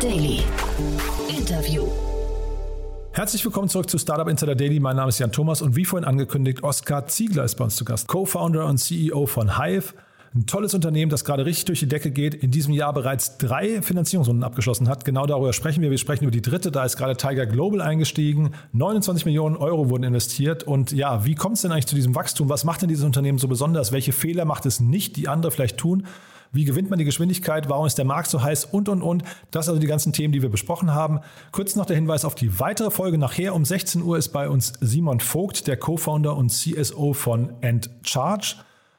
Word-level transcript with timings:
Daily. 0.00 0.42
Interview. 1.28 1.82
Herzlich 3.10 3.44
willkommen 3.44 3.68
zurück 3.68 3.90
zu 3.90 3.98
Startup 3.98 4.28
Insider 4.28 4.54
Daily. 4.54 4.78
Mein 4.78 4.94
Name 4.94 5.08
ist 5.08 5.18
Jan 5.18 5.32
Thomas 5.32 5.60
und 5.60 5.74
wie 5.74 5.84
vorhin 5.84 6.06
angekündigt, 6.06 6.62
Oskar 6.62 7.08
Ziegler 7.08 7.42
ist 7.42 7.56
bei 7.56 7.64
uns 7.64 7.74
zu 7.74 7.84
Gast, 7.84 8.06
Co-Founder 8.06 8.66
und 8.66 8.78
CEO 8.78 9.26
von 9.26 9.58
Hive. 9.58 9.94
Ein 10.36 10.46
tolles 10.46 10.72
Unternehmen, 10.74 11.10
das 11.10 11.24
gerade 11.24 11.44
richtig 11.44 11.64
durch 11.64 11.80
die 11.80 11.88
Decke 11.88 12.12
geht, 12.12 12.34
in 12.34 12.52
diesem 12.52 12.74
Jahr 12.74 12.92
bereits 12.92 13.38
drei 13.38 13.82
Finanzierungsrunden 13.82 14.44
abgeschlossen 14.44 14.88
hat. 14.88 15.04
Genau 15.04 15.26
darüber 15.26 15.52
sprechen 15.52 15.82
wir. 15.82 15.90
Wir 15.90 15.98
sprechen 15.98 16.22
über 16.22 16.30
die 16.30 16.42
dritte. 16.42 16.70
Da 16.70 16.84
ist 16.84 16.96
gerade 16.96 17.16
Tiger 17.16 17.46
Global 17.46 17.80
eingestiegen. 17.80 18.54
29 18.74 19.24
Millionen 19.24 19.56
Euro 19.56 19.90
wurden 19.90 20.04
investiert. 20.04 20.62
Und 20.62 20.92
ja, 20.92 21.24
wie 21.24 21.34
kommt 21.34 21.56
es 21.56 21.62
denn 21.62 21.72
eigentlich 21.72 21.86
zu 21.86 21.96
diesem 21.96 22.14
Wachstum? 22.14 22.48
Was 22.48 22.62
macht 22.62 22.82
denn 22.82 22.88
dieses 22.88 23.04
Unternehmen 23.04 23.38
so 23.38 23.48
besonders? 23.48 23.90
Welche 23.90 24.12
Fehler 24.12 24.44
macht 24.44 24.64
es 24.64 24.78
nicht, 24.78 25.16
die 25.16 25.26
andere 25.26 25.50
vielleicht 25.50 25.76
tun? 25.76 26.06
Wie 26.52 26.64
gewinnt 26.64 26.90
man 26.90 26.98
die 26.98 27.04
Geschwindigkeit? 27.04 27.68
Warum 27.68 27.86
ist 27.86 27.98
der 27.98 28.04
Markt 28.04 28.28
so 28.28 28.42
heiß? 28.42 28.64
Und, 28.66 28.88
und, 28.88 29.02
und. 29.02 29.22
Das 29.50 29.66
sind 29.66 29.72
also 29.72 29.80
die 29.80 29.86
ganzen 29.86 30.12
Themen, 30.12 30.32
die 30.32 30.42
wir 30.42 30.48
besprochen 30.48 30.94
haben. 30.94 31.20
Kurz 31.52 31.76
noch 31.76 31.86
der 31.86 31.96
Hinweis 31.96 32.24
auf 32.24 32.34
die 32.34 32.58
weitere 32.60 32.90
Folge. 32.90 33.18
Nachher 33.18 33.54
um 33.54 33.64
16 33.64 34.02
Uhr 34.02 34.18
ist 34.18 34.28
bei 34.28 34.48
uns 34.48 34.72
Simon 34.80 35.20
Vogt, 35.20 35.66
der 35.66 35.76
Co-Founder 35.76 36.36
und 36.36 36.50
CSO 36.50 37.12
von 37.12 37.50
Endcharge 37.60 38.56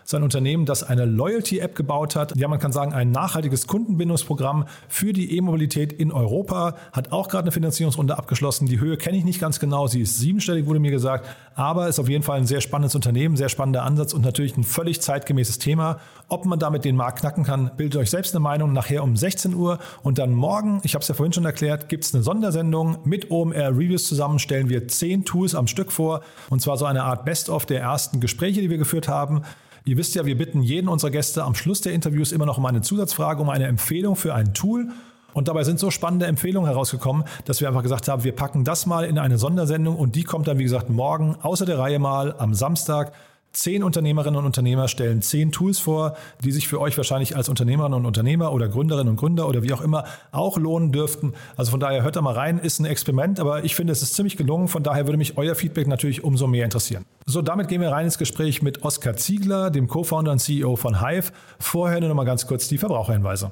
sein 0.09 0.23
Unternehmen, 0.23 0.65
das 0.65 0.81
eine 0.81 1.05
Loyalty-App 1.05 1.75
gebaut 1.75 2.15
hat. 2.15 2.35
Ja, 2.35 2.47
man 2.47 2.57
kann 2.57 2.71
sagen, 2.71 2.93
ein 2.93 3.11
nachhaltiges 3.11 3.67
Kundenbindungsprogramm 3.67 4.65
für 4.87 5.13
die 5.13 5.37
E-Mobilität 5.37 5.93
in 5.93 6.11
Europa. 6.11 6.73
Hat 6.93 7.11
auch 7.11 7.27
gerade 7.27 7.43
eine 7.43 7.51
Finanzierungsrunde 7.51 8.17
abgeschlossen. 8.17 8.65
Die 8.65 8.79
Höhe 8.79 8.97
kenne 8.97 9.17
ich 9.17 9.23
nicht 9.23 9.39
ganz 9.39 9.59
genau. 9.59 9.85
Sie 9.85 10.01
ist 10.01 10.17
siebenstellig, 10.17 10.65
wurde 10.65 10.79
mir 10.79 10.89
gesagt. 10.89 11.27
Aber 11.53 11.87
ist 11.87 11.99
auf 11.99 12.09
jeden 12.09 12.23
Fall 12.23 12.39
ein 12.39 12.47
sehr 12.47 12.61
spannendes 12.61 12.95
Unternehmen, 12.95 13.37
sehr 13.37 13.49
spannender 13.49 13.83
Ansatz 13.83 14.13
und 14.13 14.25
natürlich 14.25 14.57
ein 14.57 14.63
völlig 14.63 14.99
zeitgemäßes 14.99 15.59
Thema. 15.59 15.99
Ob 16.27 16.43
man 16.45 16.57
damit 16.57 16.85
den 16.85 16.95
Markt 16.95 17.19
knacken 17.19 17.43
kann, 17.43 17.69
bildet 17.77 18.01
euch 18.01 18.09
selbst 18.09 18.33
eine 18.33 18.39
Meinung. 18.39 18.73
Nachher 18.73 19.03
um 19.03 19.15
16 19.15 19.53
Uhr 19.53 19.77
und 20.01 20.17
dann 20.17 20.33
morgen, 20.33 20.81
ich 20.83 20.95
habe 20.95 21.03
es 21.03 21.07
ja 21.07 21.13
vorhin 21.13 21.33
schon 21.33 21.45
erklärt, 21.45 21.87
gibt 21.87 22.05
es 22.05 22.15
eine 22.15 22.23
Sondersendung 22.23 22.97
mit 23.03 23.29
OMR 23.29 23.77
Reviews 23.77 24.07
zusammen. 24.07 24.39
Stellen 24.39 24.69
wir 24.69 24.87
zehn 24.87 25.23
Tools 25.23 25.53
am 25.53 25.67
Stück 25.67 25.91
vor 25.91 26.21
und 26.49 26.63
zwar 26.63 26.77
so 26.77 26.85
eine 26.85 27.03
Art 27.03 27.25
Best-of 27.25 27.67
der 27.67 27.81
ersten 27.81 28.19
Gespräche, 28.19 28.59
die 28.61 28.71
wir 28.71 28.79
geführt 28.79 29.07
haben. 29.07 29.43
Ihr 29.89 29.97
wisst 29.97 30.13
ja, 30.13 30.23
wir 30.23 30.37
bitten 30.37 30.61
jeden 30.61 30.87
unserer 30.87 31.09
Gäste 31.09 31.43
am 31.43 31.55
Schluss 31.55 31.81
der 31.81 31.93
Interviews 31.93 32.31
immer 32.31 32.45
noch 32.45 32.59
um 32.59 32.65
eine 32.67 32.81
Zusatzfrage, 32.81 33.41
um 33.41 33.49
eine 33.49 33.65
Empfehlung 33.65 34.15
für 34.15 34.35
ein 34.35 34.53
Tool. 34.53 34.89
Und 35.33 35.47
dabei 35.47 35.63
sind 35.63 35.79
so 35.79 35.89
spannende 35.89 36.27
Empfehlungen 36.27 36.69
herausgekommen, 36.69 37.23
dass 37.45 37.59
wir 37.59 37.67
einfach 37.67 37.81
gesagt 37.81 38.07
haben, 38.07 38.23
wir 38.23 38.35
packen 38.35 38.63
das 38.63 38.85
mal 38.85 39.03
in 39.03 39.17
eine 39.17 39.39
Sondersendung 39.39 39.95
und 39.95 40.15
die 40.15 40.21
kommt 40.21 40.47
dann, 40.47 40.59
wie 40.59 40.63
gesagt, 40.63 40.91
morgen 40.91 41.37
außer 41.41 41.65
der 41.65 41.79
Reihe 41.79 41.97
mal 41.97 42.35
am 42.37 42.53
Samstag 42.53 43.13
Zehn 43.59 43.83
Unternehmerinnen 43.83 44.39
und 44.39 44.45
Unternehmer 44.45 44.87
stellen 44.87 45.21
zehn 45.21 45.51
Tools 45.51 45.79
vor, 45.79 46.15
die 46.41 46.53
sich 46.53 46.69
für 46.69 46.79
euch 46.79 46.95
wahrscheinlich 46.95 47.35
als 47.35 47.49
Unternehmerinnen 47.49 47.99
und 47.99 48.05
Unternehmer 48.05 48.53
oder 48.53 48.69
Gründerinnen 48.69 49.09
und 49.09 49.17
Gründer 49.17 49.49
oder 49.49 49.63
wie 49.63 49.73
auch 49.73 49.81
immer 49.81 50.05
auch 50.31 50.55
lohnen 50.55 50.93
dürften. 50.93 51.33
Also 51.57 51.71
von 51.71 51.81
daher 51.81 52.03
hört 52.03 52.15
da 52.15 52.21
mal 52.21 52.33
rein, 52.33 52.57
ist 52.57 52.79
ein 52.79 52.85
Experiment, 52.85 53.37
aber 53.37 53.65
ich 53.65 53.75
finde, 53.75 53.91
es 53.91 54.01
ist 54.01 54.15
ziemlich 54.15 54.37
gelungen. 54.37 54.69
Von 54.69 54.83
daher 54.83 55.07
würde 55.07 55.17
mich 55.17 55.37
euer 55.37 55.55
Feedback 55.55 55.87
natürlich 55.87 56.23
umso 56.23 56.47
mehr 56.47 56.63
interessieren. 56.63 57.03
So, 57.25 57.41
damit 57.41 57.67
gehen 57.67 57.81
wir 57.81 57.91
rein 57.91 58.05
ins 58.05 58.17
Gespräch 58.17 58.61
mit 58.61 58.83
Oskar 58.83 59.17
Ziegler, 59.17 59.71
dem 59.71 59.89
Co-Founder 59.89 60.31
und 60.31 60.39
CEO 60.39 60.77
von 60.77 61.05
Hive. 61.05 61.33
Vorher 61.59 61.99
nur 61.99 62.07
noch 62.07 62.15
mal 62.15 62.23
ganz 62.23 62.47
kurz 62.47 62.69
die 62.69 62.77
Verbraucherhinweise. 62.77 63.51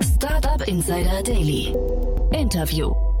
Startup 0.00 0.68
Insider 0.68 1.24
Daily. 1.24 1.74
Interview. 2.30 3.11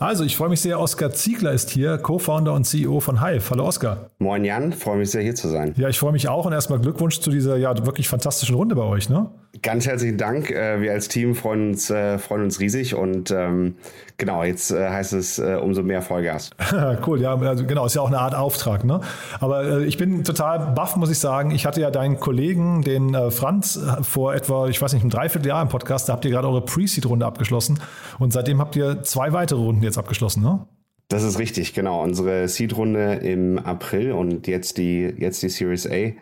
Also, 0.00 0.22
ich 0.22 0.36
freue 0.36 0.48
mich 0.48 0.60
sehr. 0.60 0.78
Oskar 0.78 1.10
Ziegler 1.10 1.50
ist 1.50 1.70
hier, 1.70 1.98
Co-Founder 1.98 2.52
und 2.52 2.64
CEO 2.64 3.00
von 3.00 3.20
Hive. 3.20 3.50
Hallo, 3.50 3.66
Oskar. 3.66 4.10
Moin, 4.20 4.44
Jan. 4.44 4.72
Freue 4.72 4.98
mich 4.98 5.10
sehr, 5.10 5.22
hier 5.22 5.34
zu 5.34 5.48
sein. 5.48 5.74
Ja, 5.76 5.88
ich 5.88 5.98
freue 5.98 6.12
mich 6.12 6.28
auch 6.28 6.46
und 6.46 6.52
erstmal 6.52 6.78
Glückwunsch 6.78 7.18
zu 7.18 7.30
dieser 7.30 7.56
ja 7.56 7.84
wirklich 7.84 8.06
fantastischen 8.06 8.54
Runde 8.54 8.76
bei 8.76 8.84
euch, 8.84 9.08
ne? 9.08 9.28
Ganz 9.62 9.86
herzlichen 9.86 10.18
Dank. 10.18 10.50
Äh, 10.50 10.80
wir 10.82 10.92
als 10.92 11.08
Team 11.08 11.34
freuen 11.34 11.70
uns, 11.70 11.90
äh, 11.90 12.18
freuen 12.18 12.44
uns 12.44 12.60
riesig 12.60 12.94
und 12.94 13.30
ähm, 13.30 13.76
genau, 14.16 14.44
jetzt 14.44 14.70
äh, 14.70 14.88
heißt 14.88 15.14
es 15.14 15.38
umso 15.38 15.82
mehr 15.82 16.02
Vollgas. 16.02 16.50
cool, 17.06 17.20
ja, 17.20 17.34
also 17.34 17.64
genau, 17.64 17.86
ist 17.86 17.94
ja 17.94 18.02
auch 18.02 18.08
eine 18.08 18.18
Art 18.18 18.34
Auftrag, 18.34 18.84
ne? 18.84 19.00
Aber 19.40 19.80
ich 19.80 19.96
bin 19.96 20.22
total 20.24 20.72
baff, 20.74 20.96
muss 20.96 21.10
ich 21.10 21.18
sagen. 21.18 21.50
Ich 21.50 21.66
hatte 21.66 21.80
ja 21.80 21.90
deinen 21.90 22.20
Kollegen, 22.20 22.82
den 22.82 23.16
Franz, 23.30 23.80
vor 24.02 24.34
etwa, 24.34 24.68
ich 24.68 24.80
weiß 24.80 24.92
nicht, 24.92 25.02
einem 25.02 25.10
Dreivierteljahr 25.10 25.62
im 25.62 25.68
Podcast, 25.68 26.08
da 26.08 26.12
habt 26.12 26.24
ihr 26.24 26.30
gerade 26.30 26.48
eure 26.48 26.64
Pre-Seed-Runde 26.64 27.24
abgeschlossen 27.24 27.80
und 28.18 28.32
seitdem 28.32 28.60
habt 28.60 28.76
ihr 28.76 29.02
zwei 29.02 29.32
weitere 29.32 29.60
Runden 29.60 29.82
jetzt 29.82 29.98
abgeschlossen, 29.98 30.42
ne? 30.42 30.66
Das 31.08 31.22
ist 31.22 31.38
richtig, 31.38 31.72
genau. 31.72 32.02
Unsere 32.02 32.46
Seed-Runde 32.48 33.14
im 33.14 33.58
April 33.58 34.12
und 34.12 34.46
jetzt 34.46 34.76
die, 34.76 35.14
jetzt 35.16 35.42
die 35.42 35.48
Series 35.48 35.86
A. 35.86 36.12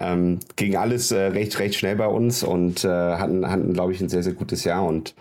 Ähm, 0.00 0.40
ging 0.56 0.76
alles 0.76 1.12
äh, 1.12 1.26
recht, 1.26 1.58
recht 1.58 1.74
schnell 1.74 1.96
bei 1.96 2.06
uns 2.06 2.42
und 2.42 2.84
äh, 2.84 2.88
hatten, 2.88 3.48
hatten 3.48 3.74
glaube 3.74 3.92
ich, 3.92 4.00
ein 4.00 4.08
sehr, 4.08 4.22
sehr 4.22 4.32
gutes 4.32 4.64
Jahr 4.64 4.84
und 4.84 5.14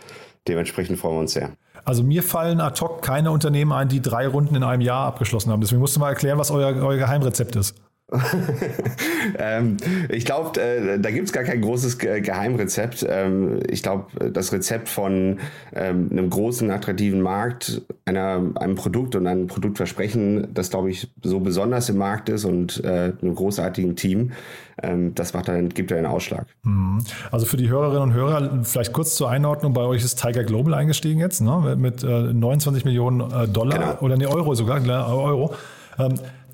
dementsprechend 0.47 0.97
freuen 0.97 1.15
wir 1.15 1.19
uns 1.21 1.33
sehr. 1.33 1.51
Also 1.83 2.03
mir 2.03 2.23
fallen 2.23 2.61
ad 2.61 2.79
hoc 2.81 3.01
keine 3.01 3.31
Unternehmen 3.31 3.71
ein, 3.71 3.89
die 3.89 4.01
drei 4.01 4.27
Runden 4.27 4.55
in 4.55 4.63
einem 4.63 4.81
Jahr 4.81 5.05
abgeschlossen 5.07 5.51
haben. 5.51 5.61
Deswegen 5.61 5.81
musst 5.81 5.95
du 5.95 5.99
mal 5.99 6.09
erklären, 6.09 6.37
was 6.37 6.51
euer, 6.51 6.75
euer 6.75 6.97
Geheimrezept 6.97 7.55
ist. 7.55 7.75
ähm, 9.37 9.77
ich 10.09 10.25
glaube, 10.25 10.59
äh, 10.59 10.99
da 10.99 11.11
gibt 11.11 11.27
es 11.27 11.33
gar 11.33 11.43
kein 11.43 11.61
großes 11.61 11.99
Ge 11.99 12.21
Geheimrezept. 12.21 13.05
Ähm, 13.07 13.59
ich 13.69 13.83
glaube, 13.83 14.31
das 14.31 14.51
Rezept 14.51 14.89
von 14.89 15.39
ähm, 15.73 16.09
einem 16.11 16.29
großen, 16.29 16.71
attraktiven 16.71 17.21
Markt, 17.21 17.81
einer, 18.05 18.41
einem 18.55 18.75
Produkt 18.75 19.15
und 19.15 19.27
einem 19.27 19.47
Produktversprechen, 19.47 20.47
das, 20.53 20.71
glaube 20.71 20.89
ich, 20.89 21.07
so 21.23 21.39
besonders 21.39 21.89
im 21.89 21.97
Markt 21.97 22.29
ist 22.29 22.45
und 22.45 22.83
äh, 22.83 23.13
einem 23.21 23.35
großartigen 23.35 23.95
Team, 23.95 24.31
ähm, 24.81 25.13
das 25.13 25.33
macht 25.33 25.47
dann, 25.47 25.69
gibt 25.69 25.91
einen 25.93 26.05
Ausschlag. 26.05 26.47
Mhm. 26.63 26.99
Also 27.31 27.45
für 27.45 27.57
die 27.57 27.69
Hörerinnen 27.69 28.03
und 28.03 28.13
Hörer, 28.13 28.63
vielleicht 28.63 28.93
kurz 28.93 29.15
zur 29.15 29.29
Einordnung, 29.29 29.73
bei 29.73 29.83
euch 29.83 30.03
ist 30.03 30.21
Tiger 30.21 30.43
Global 30.43 30.73
eingestiegen 30.73 31.19
jetzt, 31.19 31.41
ne? 31.41 31.75
mit 31.77 32.03
äh, 32.03 32.07
29 32.07 32.85
Millionen 32.85 33.21
äh, 33.31 33.47
Dollar 33.47 33.77
genau. 33.77 33.97
oder 34.01 34.17
ne 34.17 34.27
Euro 34.27 34.55
sogar, 34.55 34.79
Euro. 35.09 35.53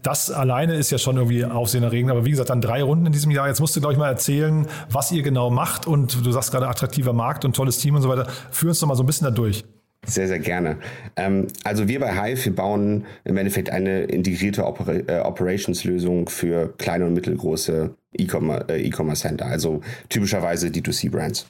Das 0.05 0.29
alleine 0.29 0.75
ist 0.75 0.91
ja 0.91 0.99
schon 0.99 1.17
irgendwie 1.17 1.43
aufsehenerregend. 1.45 2.11
Aber 2.11 2.25
wie 2.25 2.29
gesagt, 2.29 2.51
dann 2.51 2.61
drei 2.61 2.83
Runden 2.83 3.07
in 3.07 3.11
diesem 3.11 3.31
Jahr. 3.31 3.47
Jetzt 3.47 3.59
musst 3.59 3.75
du, 3.75 3.79
glaube 3.79 3.93
ich, 3.93 3.99
mal 3.99 4.07
erzählen, 4.07 4.67
was 4.91 5.11
ihr 5.11 5.23
genau 5.23 5.49
macht. 5.49 5.87
Und 5.87 6.23
du 6.23 6.31
sagst 6.31 6.51
gerade 6.51 6.67
attraktiver 6.67 7.11
Markt 7.11 7.43
und 7.43 7.55
tolles 7.55 7.79
Team 7.79 7.95
und 7.95 8.03
so 8.03 8.09
weiter. 8.09 8.27
Führ 8.51 8.69
uns 8.69 8.79
doch 8.79 8.87
mal 8.87 8.95
so 8.95 9.01
ein 9.01 9.07
bisschen 9.07 9.25
da 9.25 9.31
durch. 9.31 9.65
Sehr, 10.05 10.27
sehr 10.27 10.37
gerne. 10.37 10.77
Ähm, 11.15 11.47
also 11.63 11.87
wir 11.87 11.99
bei 11.99 12.13
Hive, 12.13 12.45
wir 12.45 12.55
bauen 12.55 13.05
im 13.23 13.35
Endeffekt 13.37 13.71
eine 13.71 14.03
integrierte 14.03 14.63
Oper 14.63 15.09
äh, 15.09 15.21
Operations-Lösung 15.21 16.29
für 16.29 16.75
kleine 16.77 17.07
und 17.07 17.15
mittelgroße 17.15 17.95
E-Commerce-Center, 18.13 19.45
äh, 19.45 19.49
also 19.49 19.81
typischerweise 20.09 20.67
D2C-Brands. 20.67 21.47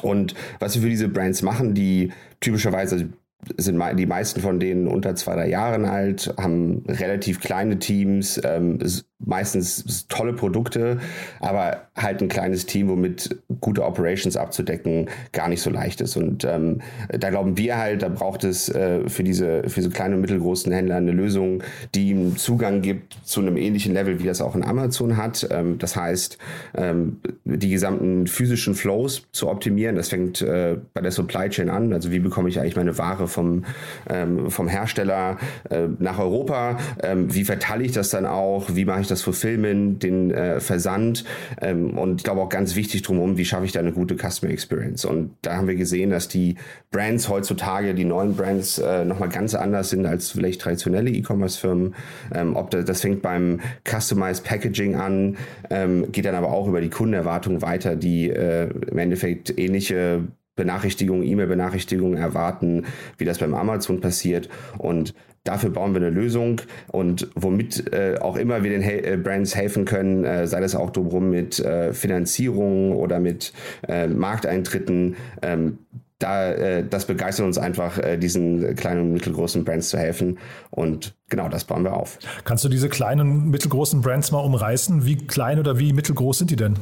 Und 0.00 0.34
was 0.58 0.74
wir 0.76 0.82
für 0.82 0.88
diese 0.88 1.08
Brands 1.08 1.42
machen, 1.42 1.74
die 1.74 2.10
typischerweise 2.40 3.10
sind 3.56 3.82
die 3.98 4.06
meisten 4.06 4.40
von 4.40 4.60
denen 4.60 4.86
unter 4.86 5.14
zwei, 5.14 5.34
drei 5.34 5.48
Jahren 5.48 5.84
alt, 5.84 6.32
haben 6.38 6.84
relativ 6.86 7.40
kleine 7.40 7.78
Teams, 7.78 8.40
ähm, 8.44 8.78
meistens 9.24 10.06
tolle 10.08 10.32
Produkte, 10.32 10.98
aber 11.40 11.82
halt 11.96 12.22
ein 12.22 12.28
kleines 12.28 12.66
Team, 12.66 12.88
womit 12.88 13.36
gute 13.60 13.84
Operations 13.84 14.36
abzudecken 14.36 15.08
gar 15.32 15.48
nicht 15.48 15.62
so 15.62 15.70
leicht 15.70 16.00
ist. 16.00 16.16
Und 16.16 16.44
ähm, 16.44 16.80
da 17.08 17.30
glauben 17.30 17.56
wir 17.56 17.78
halt, 17.78 18.02
da 18.02 18.08
braucht 18.08 18.44
es 18.44 18.68
äh, 18.68 19.08
für 19.08 19.22
diese 19.22 19.68
für 19.68 19.82
so 19.82 19.90
kleine 19.90 20.14
und 20.14 20.20
mittelgroßen 20.20 20.72
Händler 20.72 20.96
eine 20.96 21.12
Lösung, 21.12 21.62
die 21.94 22.10
ihm 22.10 22.36
Zugang 22.36 22.82
gibt 22.82 23.16
zu 23.24 23.40
einem 23.40 23.56
ähnlichen 23.56 23.92
Level, 23.92 24.20
wie 24.20 24.26
das 24.26 24.40
auch 24.40 24.56
in 24.56 24.64
Amazon 24.64 25.16
hat. 25.16 25.46
Ähm, 25.50 25.78
das 25.78 25.96
heißt, 25.96 26.38
ähm, 26.76 27.20
die 27.44 27.70
gesamten 27.70 28.26
physischen 28.26 28.74
Flows 28.74 29.22
zu 29.32 29.48
optimieren. 29.48 29.96
Das 29.96 30.08
fängt 30.08 30.42
äh, 30.42 30.76
bei 30.94 31.00
der 31.00 31.12
Supply 31.12 31.48
Chain 31.48 31.70
an. 31.70 31.92
Also 31.92 32.10
wie 32.10 32.18
bekomme 32.18 32.48
ich 32.48 32.58
eigentlich 32.58 32.76
meine 32.76 32.98
Ware 32.98 33.28
vom 33.32 33.64
ähm, 34.08 34.50
vom 34.50 34.68
Hersteller 34.68 35.38
äh, 35.70 35.88
nach 35.98 36.18
Europa? 36.18 36.78
Ähm, 37.02 37.34
wie 37.34 37.44
verteile 37.44 37.84
ich 37.84 37.92
das 37.92 38.10
dann 38.10 38.26
auch? 38.26 38.70
Wie 38.74 38.84
mache 38.84 39.00
ich 39.00 39.08
das 39.08 39.22
Fulfillment, 39.22 40.02
den 40.02 40.30
äh, 40.30 40.60
Versand 40.60 41.24
ähm, 41.60 41.98
und 41.98 42.20
ich 42.20 42.24
glaube 42.24 42.40
auch 42.40 42.48
ganz 42.48 42.76
wichtig 42.76 43.02
drumherum, 43.02 43.36
wie 43.36 43.44
schaffe 43.44 43.64
ich 43.64 43.72
da 43.72 43.80
eine 43.80 43.92
gute 43.92 44.16
Customer 44.16 44.52
Experience. 44.52 45.04
Und 45.04 45.34
da 45.42 45.56
haben 45.56 45.68
wir 45.68 45.74
gesehen, 45.74 46.10
dass 46.10 46.28
die 46.28 46.56
Brands 46.90 47.28
heutzutage, 47.28 47.94
die 47.94 48.04
neuen 48.04 48.36
Brands 48.36 48.78
äh, 48.78 49.04
nochmal 49.04 49.28
ganz 49.28 49.54
anders 49.54 49.90
sind 49.90 50.06
als 50.06 50.30
vielleicht 50.30 50.60
traditionelle 50.60 51.10
E-Commerce-Firmen. 51.10 51.94
Ähm, 52.34 52.56
ob 52.56 52.70
das, 52.70 52.84
das 52.84 53.00
fängt 53.00 53.22
beim 53.22 53.60
Customized 53.88 54.44
Packaging 54.44 54.96
an, 54.96 55.36
ähm, 55.70 56.10
geht 56.12 56.24
dann 56.24 56.34
aber 56.34 56.52
auch 56.52 56.68
über 56.68 56.80
die 56.80 56.90
Kundenerwartung 56.90 57.62
weiter, 57.62 57.96
die 57.96 58.30
äh, 58.30 58.68
im 58.90 58.98
Endeffekt 58.98 59.58
ähnliche 59.58 60.22
Benachrichtigungen, 60.56 61.24
E-Mail-Benachrichtigungen 61.24 62.18
erwarten, 62.18 62.84
wie 63.18 63.24
das 63.24 63.38
beim 63.38 63.54
Amazon 63.54 64.00
passiert. 64.00 64.48
Und 64.78 65.14
Dafür 65.44 65.70
bauen 65.70 65.92
wir 65.92 66.00
eine 66.00 66.10
Lösung 66.10 66.60
und 66.92 67.28
womit 67.34 67.92
äh, 67.92 68.16
auch 68.20 68.36
immer 68.36 68.62
wir 68.62 68.70
den 68.70 68.80
He 68.80 68.98
äh, 68.98 69.16
Brands 69.16 69.56
helfen 69.56 69.84
können, 69.84 70.24
äh, 70.24 70.46
sei 70.46 70.60
das 70.60 70.76
auch 70.76 70.90
drumherum 70.90 71.30
mit 71.30 71.58
äh, 71.58 71.92
Finanzierung 71.92 72.92
oder 72.92 73.18
mit 73.18 73.52
äh, 73.88 74.06
Markteintritten, 74.06 75.16
ähm, 75.42 75.78
da, 76.20 76.82
das 76.82 77.06
begeistert 77.06 77.46
uns 77.46 77.58
einfach, 77.58 77.98
diesen 78.16 78.76
kleinen 78.76 79.00
und 79.00 79.12
mittelgroßen 79.12 79.64
Brands 79.64 79.88
zu 79.88 79.98
helfen. 79.98 80.38
Und 80.70 81.16
genau 81.28 81.48
das 81.48 81.64
bauen 81.64 81.82
wir 81.82 81.94
auf. 81.94 82.20
Kannst 82.44 82.62
du 82.62 82.68
diese 82.68 82.88
kleinen 82.88 83.22
und 83.22 83.50
mittelgroßen 83.50 84.02
Brands 84.02 84.30
mal 84.30 84.38
umreißen? 84.38 85.04
Wie 85.04 85.16
klein 85.16 85.58
oder 85.58 85.80
wie 85.80 85.92
mittelgroß 85.92 86.38
sind 86.38 86.52
die 86.52 86.54
denn? 86.54 86.76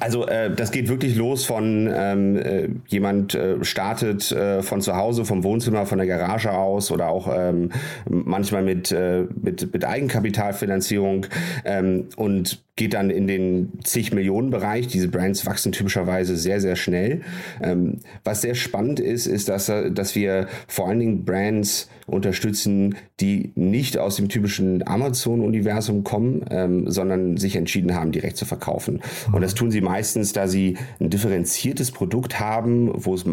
Also 0.00 0.26
äh, 0.26 0.54
das 0.54 0.70
geht 0.70 0.88
wirklich 0.88 1.16
los 1.16 1.44
von 1.44 1.90
ähm, 1.92 2.36
äh, 2.36 2.68
jemand 2.88 3.34
äh, 3.34 3.64
startet 3.64 4.30
äh, 4.32 4.62
von 4.62 4.80
zu 4.80 4.96
Hause, 4.96 5.24
vom 5.24 5.44
Wohnzimmer, 5.44 5.86
von 5.86 5.98
der 5.98 6.06
Garage 6.06 6.52
aus 6.52 6.90
oder 6.90 7.08
auch 7.08 7.28
ähm, 7.34 7.70
manchmal 8.08 8.62
mit, 8.62 8.92
äh, 8.92 9.24
mit, 9.40 9.72
mit 9.72 9.84
Eigenkapitalfinanzierung 9.84 11.26
ähm, 11.64 12.08
und 12.16 12.62
geht 12.76 12.94
dann 12.94 13.10
in 13.10 13.26
den 13.26 13.72
zig 13.82 14.12
Millionen 14.12 14.50
Bereich. 14.50 14.86
Diese 14.86 15.08
Brands 15.08 15.44
wachsen 15.44 15.72
typischerweise 15.72 16.36
sehr, 16.36 16.60
sehr 16.60 16.76
schnell. 16.76 17.22
Ähm, 17.60 17.98
was 18.24 18.40
sehr 18.40 18.54
spannend 18.54 19.00
ist, 19.00 19.26
ist, 19.26 19.48
dass, 19.48 19.66
dass 19.66 20.14
wir 20.14 20.46
vor 20.68 20.88
allen 20.88 21.00
Dingen 21.00 21.24
Brands 21.24 21.90
unterstützen, 22.06 22.94
die 23.20 23.52
nicht 23.54 23.98
aus 23.98 24.16
dem 24.16 24.28
typischen 24.28 24.86
Amazon-Universum 24.86 26.04
kommen, 26.04 26.44
ähm, 26.50 26.90
sondern 26.90 27.36
sich 27.36 27.56
entschieden 27.56 27.94
haben, 27.94 28.12
direkt 28.12 28.36
zu 28.36 28.46
verkaufen. 28.46 29.00
Und 29.32 29.42
das 29.42 29.54
tun 29.54 29.70
sie 29.70 29.77
meistens, 29.80 30.32
da 30.32 30.48
sie 30.48 30.76
ein 31.00 31.10
differenziertes 31.10 31.90
Produkt 31.90 32.40
haben, 32.40 32.90
wo 32.94 33.14
es 33.14 33.24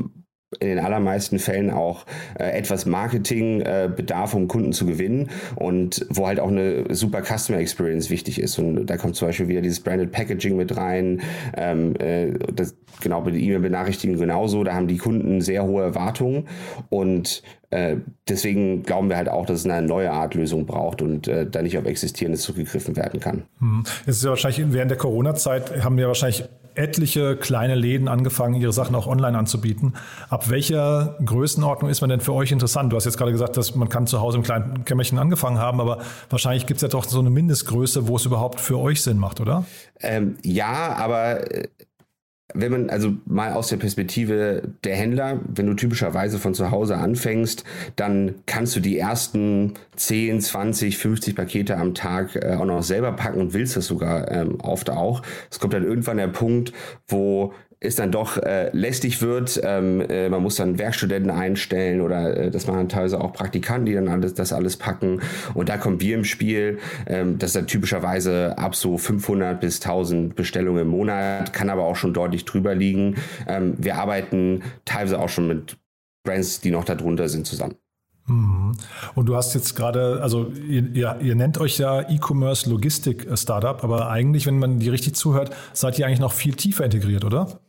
in 0.59 0.67
den 0.67 0.79
allermeisten 0.79 1.39
Fällen 1.39 1.69
auch 1.69 2.05
äh, 2.39 2.51
etwas 2.51 2.85
Marketing 2.85 3.61
äh, 3.61 3.89
um 4.33 4.47
Kunden 4.47 4.73
zu 4.73 4.85
gewinnen 4.85 5.29
und 5.55 6.05
wo 6.09 6.27
halt 6.27 6.39
auch 6.39 6.49
eine 6.49 6.93
super 6.93 7.21
Customer 7.21 7.59
Experience 7.59 8.09
wichtig 8.09 8.39
ist. 8.39 8.57
Und 8.59 8.85
da 8.87 8.97
kommt 8.97 9.15
zum 9.15 9.27
Beispiel 9.27 9.47
wieder 9.47 9.61
dieses 9.61 9.79
Branded 9.79 10.11
Packaging 10.11 10.57
mit 10.57 10.75
rein. 10.75 11.21
Ähm, 11.55 11.95
äh, 11.97 12.33
das, 12.53 12.75
genau, 13.01 13.21
bei 13.21 13.31
der 13.31 13.39
E-Mail-Benachrichtigung 13.39 14.17
genauso. 14.17 14.63
Da 14.63 14.73
haben 14.73 14.87
die 14.87 14.97
Kunden 14.97 15.41
sehr 15.41 15.63
hohe 15.63 15.83
Erwartungen 15.83 16.47
und 16.89 17.43
äh, 17.71 17.97
deswegen 18.29 18.83
glauben 18.83 19.09
wir 19.09 19.17
halt 19.17 19.29
auch, 19.29 19.45
dass 19.45 19.59
es 19.59 19.65
eine 19.65 19.85
neue 19.85 20.11
Art 20.11 20.33
Lösung 20.33 20.65
braucht 20.65 21.01
und 21.01 21.27
äh, 21.27 21.45
da 21.49 21.61
nicht 21.61 21.77
auf 21.77 21.85
Existierendes 21.85 22.41
zurückgegriffen 22.41 22.95
werden 22.95 23.19
kann. 23.19 23.43
Hm. 23.59 23.83
Es 24.05 24.17
ist 24.17 24.23
ja 24.23 24.29
wahrscheinlich 24.29 24.63
während 24.71 24.91
der 24.91 24.97
Corona-Zeit 24.97 25.83
haben 25.83 25.97
wir 25.97 26.07
wahrscheinlich 26.07 26.45
etliche 26.75 27.35
kleine 27.35 27.75
Läden 27.75 28.07
angefangen, 28.07 28.55
ihre 28.55 28.73
Sachen 28.73 28.95
auch 28.95 29.07
online 29.07 29.37
anzubieten. 29.37 29.93
Ab 30.29 30.49
welcher 30.49 31.17
Größenordnung 31.23 31.89
ist 31.89 32.01
man 32.01 32.09
denn 32.09 32.19
für 32.19 32.33
euch 32.33 32.51
interessant? 32.51 32.91
Du 32.91 32.97
hast 32.97 33.05
jetzt 33.05 33.17
gerade 33.17 33.31
gesagt, 33.31 33.57
dass 33.57 33.75
man 33.75 33.89
kann 33.89 34.07
zu 34.07 34.21
Hause 34.21 34.37
im 34.37 34.43
kleinen 34.43 34.85
Kämmerchen 34.85 35.17
angefangen 35.17 35.57
haben, 35.57 35.81
aber 35.81 35.99
wahrscheinlich 36.29 36.65
gibt 36.65 36.77
es 36.77 36.81
ja 36.81 36.87
doch 36.87 37.05
so 37.05 37.19
eine 37.19 37.29
Mindestgröße, 37.29 38.07
wo 38.07 38.15
es 38.15 38.25
überhaupt 38.25 38.59
für 38.59 38.79
euch 38.79 39.01
Sinn 39.01 39.17
macht, 39.17 39.39
oder? 39.39 39.65
Ähm, 40.01 40.37
ja, 40.43 40.95
aber 40.97 41.51
äh, 41.51 41.67
wenn 42.55 42.71
man 42.71 42.89
also 42.89 43.13
mal 43.25 43.53
aus 43.53 43.67
der 43.67 43.77
Perspektive 43.77 44.63
der 44.83 44.95
Händler, 44.95 45.39
wenn 45.47 45.67
du 45.67 45.73
typischerweise 45.73 46.39
von 46.39 46.53
zu 46.53 46.71
Hause 46.71 46.97
anfängst, 46.97 47.63
dann 47.95 48.35
kannst 48.45 48.75
du 48.75 48.79
die 48.79 48.97
ersten 48.97 49.73
10, 49.95 50.41
20, 50.41 50.97
50 50.97 51.35
Pakete 51.35 51.77
am 51.77 51.93
Tag 51.93 52.35
äh, 52.35 52.55
auch 52.55 52.65
noch 52.65 52.83
selber 52.83 53.11
packen 53.11 53.39
und 53.39 53.53
willst 53.53 53.77
das 53.77 53.85
sogar 53.85 54.31
ähm, 54.31 54.59
oft 54.61 54.89
auch. 54.89 55.21
Es 55.51 55.59
kommt 55.59 55.73
dann 55.73 55.83
irgendwann 55.83 56.17
der 56.17 56.27
Punkt, 56.27 56.73
wo 57.07 57.53
es 57.79 57.95
dann 57.95 58.11
doch 58.11 58.37
äh, 58.37 58.69
lästig 58.71 59.21
wird. 59.21 59.59
Ähm, 59.63 60.01
äh, 60.01 60.29
man 60.29 60.41
muss 60.41 60.55
dann 60.55 60.77
Werkstudenten 60.77 61.31
einstellen 61.31 62.01
oder 62.01 62.35
äh, 62.37 62.51
das 62.51 62.67
machen 62.67 62.89
teilweise 62.89 63.19
auch 63.19 63.33
Praktikanten, 63.33 63.85
die 63.85 63.93
dann 63.93 64.07
alles, 64.07 64.33
das 64.33 64.53
alles 64.53 64.77
packen. 64.77 65.21
Und 65.53 65.69
da 65.69 65.77
kommt 65.77 66.01
wir 66.01 66.15
im 66.15 66.23
Spiel. 66.23 66.79
Ähm, 67.05 67.37
das 67.37 67.49
ist 67.51 67.55
dann 67.55 67.67
typischerweise 67.67 68.57
ab 68.57 68.75
so 68.75 68.97
500 68.97 69.59
bis 69.59 69.81
1000 69.81 70.35
Bestellungen 70.35 70.83
im 70.83 70.87
Monat, 70.89 71.53
kann 71.53 71.69
aber 71.69 71.83
auch 71.83 71.95
schon 71.95 72.13
deutlich 72.13 72.45
drüber 72.45 72.75
liegen. 72.75 73.15
Ähm, 73.47 73.75
wir 73.77 73.95
arbeiten 73.95 74.63
teilweise 74.85 75.19
auch 75.19 75.29
schon 75.29 75.47
mit 75.47 75.77
Brands, 76.23 76.61
die 76.61 76.71
noch 76.71 76.85
darunter 76.85 77.29
sind, 77.29 77.45
zusammen. 77.45 77.75
Mhm. 78.27 78.71
Und 79.13 79.27
du 79.27 79.35
hast 79.35 79.53
jetzt 79.53 79.75
gerade, 79.75 80.19
also 80.21 80.47
ihr, 80.67 80.89
ihr, 80.93 81.17
ihr 81.21 81.35
nennt 81.35 81.59
euch 81.59 81.77
ja 81.77 82.09
E-Commerce 82.09 82.69
Logistik 82.69 83.27
Startup, 83.35 83.83
aber 83.83 84.09
eigentlich, 84.09 84.47
wenn 84.47 84.57
man 84.57 84.79
die 84.79 84.89
richtig 84.89 85.15
zuhört, 85.15 85.55
seid 85.73 85.99
ihr 85.99 86.07
eigentlich 86.07 86.19
noch 86.19 86.33
viel 86.33 86.55
tiefer 86.55 86.85
integriert, 86.85 87.23
oder? 87.23 87.59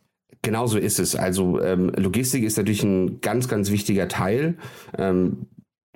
Genauso 0.43 0.79
ist 0.79 0.99
es. 0.99 1.17
Also 1.17 1.61
ähm, 1.61 1.91
Logistik 1.97 2.45
ist 2.45 2.57
natürlich 2.57 2.83
ein 2.83 3.21
ganz, 3.21 3.49
ganz 3.49 3.71
wichtiger 3.71 4.09
Teil. 4.09 4.57
Ähm, 4.97 5.47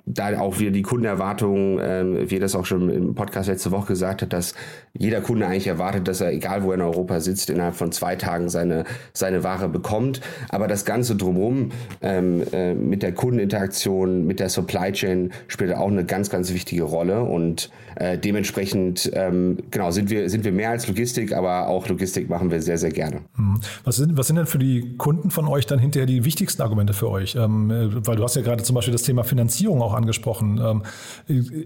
da 0.05 0.39
auch 0.39 0.59
wieder 0.59 0.71
die 0.71 0.81
Kundenerwartung, 0.81 1.79
ähm, 1.81 2.29
wie 2.29 2.39
das 2.39 2.55
auch 2.55 2.65
schon 2.65 2.89
im 2.89 3.15
Podcast 3.15 3.49
letzte 3.49 3.71
Woche 3.71 3.87
gesagt 3.87 4.21
hat, 4.21 4.33
dass 4.33 4.53
jeder 4.93 5.21
Kunde 5.21 5.45
eigentlich 5.45 5.67
erwartet, 5.67 6.07
dass 6.07 6.21
er, 6.21 6.31
egal 6.31 6.63
wo 6.63 6.69
er 6.71 6.75
in 6.75 6.81
Europa 6.81 7.19
sitzt, 7.19 7.49
innerhalb 7.49 7.75
von 7.75 7.91
zwei 7.91 8.15
Tagen 8.15 8.49
seine, 8.49 8.83
seine 9.13 9.43
Ware 9.43 9.69
bekommt. 9.69 10.21
Aber 10.49 10.67
das 10.67 10.85
Ganze 10.85 11.15
drumherum 11.15 11.71
ähm, 12.01 12.43
äh, 12.51 12.73
mit 12.73 13.03
der 13.03 13.13
Kundeninteraktion, 13.13 14.25
mit 14.25 14.39
der 14.39 14.49
Supply 14.49 14.91
Chain 14.91 15.31
spielt 15.47 15.73
auch 15.73 15.87
eine 15.87 16.05
ganz, 16.05 16.29
ganz 16.29 16.53
wichtige 16.53 16.83
Rolle. 16.83 17.21
Und 17.21 17.69
äh, 17.95 18.17
dementsprechend, 18.17 19.11
ähm, 19.13 19.57
genau, 19.69 19.91
sind 19.91 20.09
wir, 20.09 20.29
sind 20.29 20.43
wir 20.43 20.51
mehr 20.51 20.71
als 20.71 20.87
Logistik, 20.87 21.33
aber 21.33 21.67
auch 21.67 21.87
Logistik 21.87 22.29
machen 22.29 22.51
wir 22.51 22.61
sehr, 22.61 22.77
sehr 22.77 22.91
gerne. 22.91 23.21
Hm. 23.35 23.61
Was 23.83 23.97
sind, 23.97 24.17
was 24.17 24.27
sind 24.27 24.37
denn 24.37 24.45
für 24.45 24.59
die 24.59 24.95
Kunden 24.97 25.29
von 25.29 25.47
euch 25.47 25.65
dann 25.65 25.79
hinterher 25.79 26.07
die 26.07 26.25
wichtigsten 26.25 26.61
Argumente 26.61 26.93
für 26.93 27.09
euch? 27.09 27.35
Ähm, 27.35 27.71
äh, 27.71 28.07
weil 28.07 28.15
du 28.15 28.23
hast 28.23 28.35
ja 28.35 28.41
gerade 28.41 28.63
zum 28.63 28.75
Beispiel 28.75 28.91
das 28.91 29.03
Thema 29.03 29.23
Finanzierung 29.23 29.81
auch 29.81 29.90
angesprochen. 29.93 30.59
Ähm, 30.63 30.83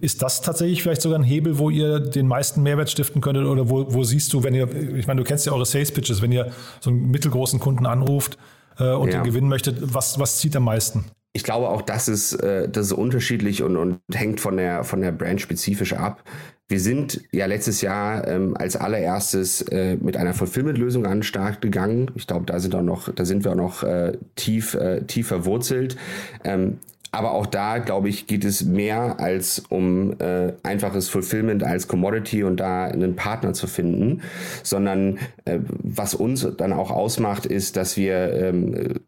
ist 0.01 0.21
das 0.21 0.41
tatsächlich 0.41 0.81
vielleicht 0.81 1.01
sogar 1.01 1.19
ein 1.19 1.23
Hebel, 1.23 1.57
wo 1.57 1.69
ihr 1.69 1.99
den 1.99 2.27
meisten 2.27 2.63
Mehrwert 2.63 2.89
stiften 2.89 3.21
könntet? 3.21 3.45
Oder 3.45 3.69
wo, 3.69 3.93
wo 3.93 4.03
siehst 4.03 4.33
du, 4.33 4.43
wenn 4.43 4.53
ihr, 4.53 4.69
ich 4.95 5.07
meine, 5.07 5.21
du 5.21 5.27
kennst 5.27 5.45
ja 5.45 5.51
eure 5.51 5.65
Sales 5.65 5.91
Pitches, 5.91 6.21
wenn 6.21 6.31
ihr 6.31 6.51
so 6.79 6.89
einen 6.89 7.11
mittelgroßen 7.11 7.59
Kunden 7.59 7.85
anruft 7.85 8.37
äh, 8.79 8.91
und 8.93 9.11
ja. 9.11 9.19
den 9.19 9.23
gewinnen 9.23 9.49
möchtet, 9.49 9.77
was, 9.93 10.19
was 10.19 10.37
zieht 10.37 10.55
am 10.55 10.63
meisten? 10.63 11.05
ich 11.35 11.43
glaube 11.43 11.67
auch, 11.67 11.81
das 11.81 12.07
ist, 12.07 12.31
äh, 12.35 12.69
das 12.69 12.87
ist 12.87 12.91
unterschiedlich 12.93 13.61
und, 13.61 13.75
und 13.75 13.99
hängt 14.13 14.39
von 14.39 14.55
der, 14.55 14.85
von 14.85 15.01
der 15.01 15.11
Brand 15.11 15.41
spezifisch 15.41 15.91
ab. 15.91 16.23
Wir 16.69 16.79
sind 16.79 17.21
ja 17.33 17.45
letztes 17.45 17.81
Jahr 17.81 18.25
ähm, 18.25 18.55
als 18.55 18.77
allererstes 18.77 19.61
äh, 19.63 19.97
mit 19.97 20.15
einer 20.15 20.33
Fulfillment-Lösung 20.33 21.05
an 21.05 21.17
den 21.17 21.23
Start 21.23 21.61
gegangen. 21.61 22.09
Ich 22.15 22.25
glaube, 22.25 22.45
da 22.45 22.57
sind 22.59 22.73
auch 22.73 22.81
noch, 22.81 23.13
da 23.13 23.25
sind 23.25 23.43
wir 23.43 23.51
auch 23.51 23.55
noch 23.55 23.83
äh, 23.83 24.17
tief, 24.35 24.75
äh, 24.75 25.01
tief 25.01 25.27
verwurzelt. 25.27 25.97
Ähm, 26.45 26.79
aber 27.15 27.31
auch 27.31 27.45
da, 27.45 27.77
glaube 27.79 28.09
ich, 28.09 28.27
geht 28.27 28.45
es 28.45 28.65
mehr 28.65 29.19
als 29.19 29.63
um 29.69 30.19
äh, 30.19 30.53
einfaches 30.63 31.09
Fulfillment 31.09 31.63
als 31.63 31.87
Commodity 31.87 32.43
und 32.43 32.59
da 32.59 32.85
einen 32.85 33.15
Partner 33.15 33.53
zu 33.53 33.67
finden, 33.67 34.21
sondern 34.63 35.19
äh, 35.45 35.59
was 35.67 36.13
uns 36.13 36.47
dann 36.57 36.73
auch 36.73 36.91
ausmacht, 36.91 37.45
ist, 37.45 37.77
dass 37.77 37.97
wir 37.97 38.33
ähm, 38.33 38.99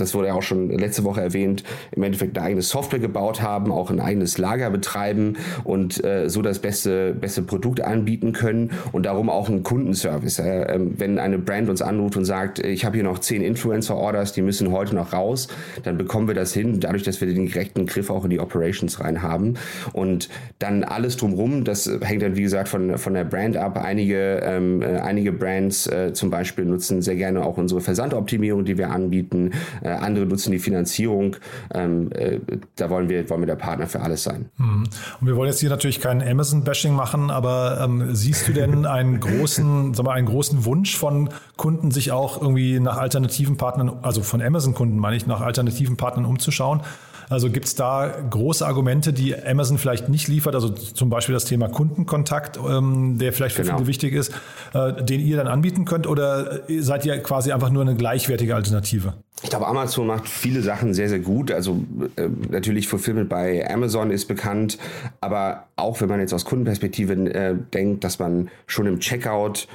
das 0.00 0.14
wurde 0.14 0.28
ja 0.28 0.34
auch 0.34 0.42
schon 0.42 0.70
letzte 0.70 1.04
Woche 1.04 1.20
erwähnt, 1.20 1.64
im 1.92 2.02
Endeffekt 2.02 2.36
eine 2.36 2.46
eigene 2.46 2.62
Software 2.62 2.98
gebaut 2.98 3.42
haben, 3.42 3.70
auch 3.72 3.90
ein 3.90 4.00
eigenes 4.00 4.38
Lager 4.38 4.70
betreiben 4.70 5.36
und 5.64 6.02
äh, 6.04 6.28
so 6.28 6.42
das 6.42 6.58
beste, 6.58 7.14
beste 7.14 7.42
Produkt 7.42 7.80
anbieten 7.80 8.32
können 8.32 8.70
und 8.92 9.06
darum 9.06 9.28
auch 9.28 9.48
einen 9.48 9.62
Kundenservice. 9.62 10.38
Äh, 10.38 10.78
wenn 10.78 11.18
eine 11.18 11.38
Brand 11.38 11.68
uns 11.68 11.82
anruft 11.82 12.16
und 12.16 12.24
sagt, 12.24 12.58
ich 12.58 12.84
habe 12.84 12.96
hier 12.96 13.04
noch 13.04 13.18
zehn 13.18 13.42
Influencer-Orders, 13.42 14.32
die 14.32 14.42
müssen 14.42 14.72
heute 14.72 14.94
noch 14.94 15.12
raus, 15.12 15.48
dann 15.82 15.98
bekommen 15.98 16.28
wir 16.28 16.34
das 16.34 16.52
hin, 16.52 16.80
dadurch, 16.80 17.02
dass 17.02 17.20
wir 17.20 17.28
den 17.28 17.46
direkten 17.46 17.86
Griff 17.86 18.10
auch 18.10 18.24
in 18.24 18.30
die 18.30 18.40
Operations 18.40 19.00
rein 19.00 19.22
haben. 19.22 19.54
Und 19.92 20.28
dann 20.58 20.84
alles 20.84 21.16
drumherum, 21.16 21.64
das 21.64 21.90
hängt 22.02 22.22
dann, 22.22 22.36
wie 22.36 22.42
gesagt, 22.42 22.68
von, 22.68 22.98
von 22.98 23.14
der 23.14 23.24
Brand 23.24 23.56
ab. 23.56 23.78
Einige, 23.82 24.40
ähm, 24.42 24.82
äh, 24.82 24.98
einige 24.98 25.32
Brands 25.32 25.86
äh, 25.86 26.12
zum 26.12 26.30
Beispiel 26.30 26.64
nutzen 26.64 27.02
sehr 27.02 27.16
gerne 27.16 27.44
auch 27.44 27.56
unsere 27.56 27.80
Versandoptimierung, 27.80 28.64
die 28.64 28.78
wir 28.78 28.90
anbieten. 28.90 29.52
Andere 29.98 30.26
nutzen 30.26 30.52
die 30.52 30.58
Finanzierung. 30.58 31.36
Ähm, 31.74 32.10
äh, 32.12 32.38
da 32.76 32.90
wollen 32.90 33.08
wir, 33.08 33.28
wollen 33.30 33.42
wir 33.42 33.46
der 33.46 33.56
Partner 33.56 33.86
für 33.86 34.00
alles 34.00 34.22
sein. 34.22 34.50
Mhm. 34.56 34.84
Und 35.20 35.26
wir 35.26 35.36
wollen 35.36 35.48
jetzt 35.48 35.60
hier 35.60 35.70
natürlich 35.70 36.00
kein 36.00 36.22
Amazon-Bashing 36.22 36.94
machen, 36.94 37.30
aber 37.30 37.80
ähm, 37.82 38.14
siehst 38.14 38.48
du 38.48 38.52
denn 38.52 38.86
einen 38.86 39.20
großen, 39.20 39.94
sag 39.94 40.04
mal, 40.04 40.12
einen 40.12 40.26
großen 40.26 40.64
Wunsch 40.64 40.96
von 40.96 41.30
Kunden, 41.56 41.90
sich 41.90 42.12
auch 42.12 42.40
irgendwie 42.40 42.80
nach 42.80 42.96
alternativen 42.96 43.56
Partnern, 43.56 43.98
also 44.02 44.22
von 44.22 44.40
Amazon-Kunden 44.40 44.98
meine 44.98 45.16
ich, 45.16 45.26
nach 45.26 45.40
alternativen 45.40 45.96
Partnern 45.96 46.24
umzuschauen? 46.24 46.82
Also 47.30 47.48
gibt 47.48 47.66
es 47.66 47.76
da 47.76 48.12
große 48.28 48.66
Argumente, 48.66 49.12
die 49.12 49.36
Amazon 49.36 49.78
vielleicht 49.78 50.08
nicht 50.08 50.26
liefert? 50.26 50.56
Also 50.56 50.68
zum 50.70 51.10
Beispiel 51.10 51.32
das 51.32 51.44
Thema 51.44 51.68
Kundenkontakt, 51.68 52.58
ähm, 52.58 53.18
der 53.18 53.32
vielleicht 53.32 53.54
für 53.54 53.62
genau. 53.62 53.76
viele 53.76 53.86
wichtig 53.86 54.14
ist, 54.14 54.32
äh, 54.74 55.02
den 55.02 55.20
ihr 55.20 55.36
dann 55.36 55.46
anbieten 55.46 55.84
könnt? 55.84 56.08
Oder 56.08 56.62
seid 56.80 57.06
ihr 57.06 57.16
quasi 57.22 57.52
einfach 57.52 57.70
nur 57.70 57.82
eine 57.82 57.94
gleichwertige 57.94 58.56
Alternative? 58.56 59.14
Ich 59.42 59.48
glaube, 59.48 59.68
Amazon 59.68 60.08
macht 60.08 60.28
viele 60.28 60.60
Sachen 60.60 60.92
sehr, 60.92 61.08
sehr 61.08 61.20
gut. 61.20 61.52
Also 61.52 61.82
äh, 62.16 62.28
natürlich 62.50 62.88
Fulfillment 62.88 63.28
bei 63.28 63.68
Amazon 63.72 64.10
ist 64.10 64.26
bekannt, 64.26 64.76
aber 65.20 65.68
auch 65.76 66.00
wenn 66.00 66.08
man 66.08 66.18
jetzt 66.18 66.34
aus 66.34 66.44
Kundenperspektive 66.44 67.12
äh, 67.32 67.54
denkt, 67.72 68.02
dass 68.02 68.18
man 68.18 68.50
schon 68.66 68.86
im 68.86 68.98
Checkout 68.98 69.68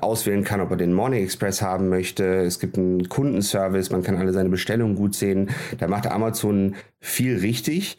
auswählen 0.00 0.44
kann, 0.44 0.60
ob 0.60 0.70
er 0.70 0.76
den 0.76 0.92
Morning 0.92 1.22
Express 1.22 1.62
haben 1.62 1.88
möchte. 1.88 2.24
Es 2.24 2.58
gibt 2.58 2.76
einen 2.78 3.08
Kundenservice, 3.08 3.90
man 3.90 4.02
kann 4.02 4.16
alle 4.16 4.32
seine 4.32 4.48
Bestellungen 4.48 4.96
gut 4.96 5.14
sehen. 5.14 5.50
Da 5.78 5.88
macht 5.88 6.06
Amazon 6.06 6.74
viel 7.00 7.38
richtig. 7.38 7.96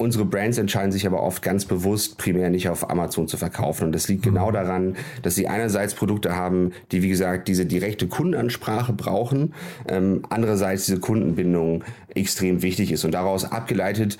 Unsere 0.00 0.24
Brands 0.24 0.56
entscheiden 0.56 0.92
sich 0.92 1.06
aber 1.06 1.22
oft 1.22 1.42
ganz 1.42 1.66
bewusst, 1.66 2.16
primär 2.16 2.48
nicht 2.48 2.70
auf 2.70 2.88
Amazon 2.88 3.28
zu 3.28 3.36
verkaufen. 3.36 3.84
Und 3.84 3.92
das 3.92 4.08
liegt 4.08 4.22
genau 4.22 4.48
mhm. 4.48 4.54
daran, 4.54 4.96
dass 5.22 5.34
sie 5.34 5.46
einerseits 5.46 5.94
Produkte 5.94 6.34
haben, 6.34 6.72
die, 6.90 7.02
wie 7.02 7.10
gesagt, 7.10 7.48
diese 7.48 7.66
direkte 7.66 8.08
Kundenansprache 8.08 8.94
brauchen, 8.94 9.52
ähm, 9.88 10.22
andererseits 10.30 10.86
diese 10.86 11.00
Kundenbindung 11.00 11.84
extrem 12.14 12.62
wichtig 12.62 12.92
ist. 12.92 13.04
Und 13.04 13.12
daraus 13.12 13.44
abgeleitet 13.44 14.16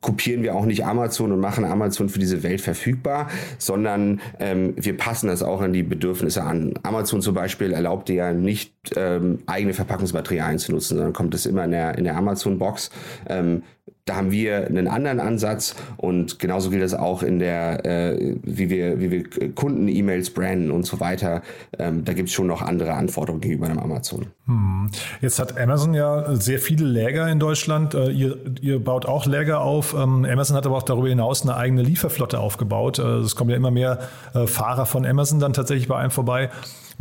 kopieren 0.00 0.42
wir 0.42 0.54
auch 0.54 0.64
nicht 0.64 0.84
Amazon 0.84 1.32
und 1.32 1.40
machen 1.40 1.64
Amazon 1.64 2.08
für 2.08 2.18
diese 2.18 2.42
Welt 2.42 2.60
verfügbar, 2.60 3.28
sondern 3.58 4.20
ähm, 4.40 4.74
wir 4.76 4.96
passen 4.96 5.28
das 5.28 5.42
auch 5.42 5.60
an 5.60 5.72
die 5.72 5.82
Bedürfnisse 5.82 6.42
an. 6.42 6.74
Amazon 6.82 7.22
zum 7.22 7.34
Beispiel 7.34 7.72
erlaubt 7.72 8.08
dir 8.08 8.14
ja 8.14 8.32
nicht 8.32 8.74
ähm, 8.96 9.38
eigene 9.46 9.74
Verpackungsmaterialien 9.74 10.58
zu 10.58 10.72
nutzen, 10.72 10.96
sondern 10.96 11.12
kommt 11.12 11.34
das 11.34 11.46
immer 11.46 11.64
in 11.64 11.70
der, 11.70 11.98
in 11.98 12.04
der 12.04 12.16
Amazon-Box. 12.16 12.90
Ähm, 13.28 13.62
da 14.04 14.16
haben 14.16 14.32
wir 14.32 14.66
einen 14.66 14.88
anderen 14.88 15.20
Ansatz 15.20 15.76
und 15.96 16.40
genauso 16.40 16.70
gilt 16.70 16.82
das 16.82 16.92
auch 16.92 17.22
in 17.22 17.38
der, 17.38 17.86
äh, 17.86 18.36
wie 18.42 18.68
wir, 18.68 18.98
wie 19.00 19.10
wir 19.12 19.54
Kunden-E-Mails 19.54 20.30
branden 20.30 20.72
und 20.72 20.84
so 20.84 20.98
weiter. 20.98 21.42
Ähm, 21.78 22.04
da 22.04 22.12
gibt 22.12 22.28
es 22.28 22.34
schon 22.34 22.48
noch 22.48 22.62
andere 22.62 22.94
Anforderungen 22.94 23.40
gegenüber 23.40 23.66
einem 23.66 23.78
Amazon. 23.78 24.26
Hm. 24.46 24.90
Jetzt 25.20 25.38
hat 25.38 25.56
Amazon 25.56 25.94
ja 25.94 26.34
sehr 26.34 26.58
viele 26.58 26.84
Läger 26.84 27.28
in 27.28 27.38
Deutschland. 27.38 27.94
Äh, 27.94 28.10
ihr, 28.10 28.36
ihr 28.60 28.82
baut 28.82 29.06
auch 29.06 29.24
Läger 29.24 29.60
auf. 29.60 29.94
Ähm, 29.94 30.26
Amazon 30.28 30.56
hat 30.56 30.66
aber 30.66 30.78
auch 30.78 30.82
darüber 30.82 31.08
hinaus 31.08 31.42
eine 31.42 31.56
eigene 31.56 31.82
Lieferflotte 31.82 32.40
aufgebaut. 32.40 32.98
Äh, 32.98 33.18
es 33.18 33.36
kommen 33.36 33.50
ja 33.50 33.56
immer 33.56 33.70
mehr 33.70 34.00
äh, 34.34 34.48
Fahrer 34.48 34.86
von 34.86 35.06
Amazon 35.06 35.38
dann 35.38 35.52
tatsächlich 35.52 35.86
bei 35.86 35.96
einem 35.96 36.10
vorbei. 36.10 36.50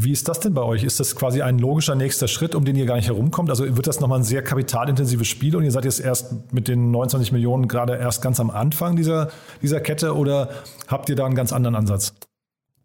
Wie 0.04 0.12
ist 0.12 0.28
das 0.28 0.40
denn 0.40 0.56
bei 0.56 0.64
euch? 0.64 0.84
Ist 0.84 1.00
das 1.00 1.16
quasi 1.16 1.44
ein 1.44 1.60
logischer 1.60 1.94
nächster 1.94 2.28
Schritt, 2.28 2.56
um 2.56 2.66
den 2.66 2.76
ihr 2.76 2.88
gar 2.88 2.96
nicht 2.96 3.08
herumkommt? 3.08 3.52
Also 3.52 3.78
wird 3.78 3.86
das 3.86 4.00
nochmal 4.00 4.20
ein 4.20 4.24
sehr 4.24 4.44
kapitalintensives 4.44 5.28
Spiel 5.28 5.56
und 5.56 5.64
ihr 5.64 5.70
seid 5.70 5.86
jetzt 5.86 6.00
erst 6.00 6.52
mit 6.52 6.68
den 6.68 6.90
29 6.90 7.32
Millionen 7.32 7.68
gerade 7.68 7.98
erst 7.98 8.24
ganz 8.24 8.40
am 8.40 8.50
Anfang 8.50 8.96
dieser, 8.96 9.30
dieser 9.62 9.80
Kette 9.80 10.16
oder 10.16 10.50
habt 10.88 11.08
ihr 11.10 11.16
da 11.16 11.28
einen 11.28 11.36
ganz 11.36 11.54
anderen 11.54 11.76
Ansatz? 11.76 12.16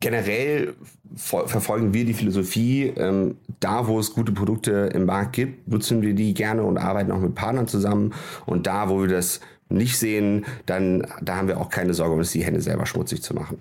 Generell 0.01 0.75
verfolgen 1.15 1.95
wir 1.95 2.05
die 2.05 2.13
Philosophie, 2.13 2.93
ähm, 2.97 3.37
da 3.61 3.87
wo 3.87 3.99
es 3.99 4.13
gute 4.13 4.33
Produkte 4.33 4.91
im 4.93 5.07
Markt 5.07 5.33
gibt, 5.33 5.69
nutzen 5.69 6.03
wir 6.03 6.13
die 6.13 6.35
gerne 6.35 6.65
und 6.65 6.77
arbeiten 6.77 7.11
auch 7.13 7.21
mit 7.21 7.35
Partnern 7.35 7.67
zusammen. 7.67 8.13
Und 8.45 8.67
da, 8.67 8.91
wo 8.91 9.01
wir 9.01 9.09
das 9.09 9.41
nicht 9.71 9.97
sehen, 9.97 10.45
dann 10.67 11.07
da 11.23 11.37
haben 11.37 11.49
wir 11.49 11.59
auch 11.59 11.71
keine 11.71 11.95
Sorge, 11.95 12.15
uns 12.15 12.33
die 12.33 12.45
Hände 12.45 12.61
selber 12.61 12.85
schmutzig 12.85 13.23
zu 13.23 13.33
machen. 13.33 13.59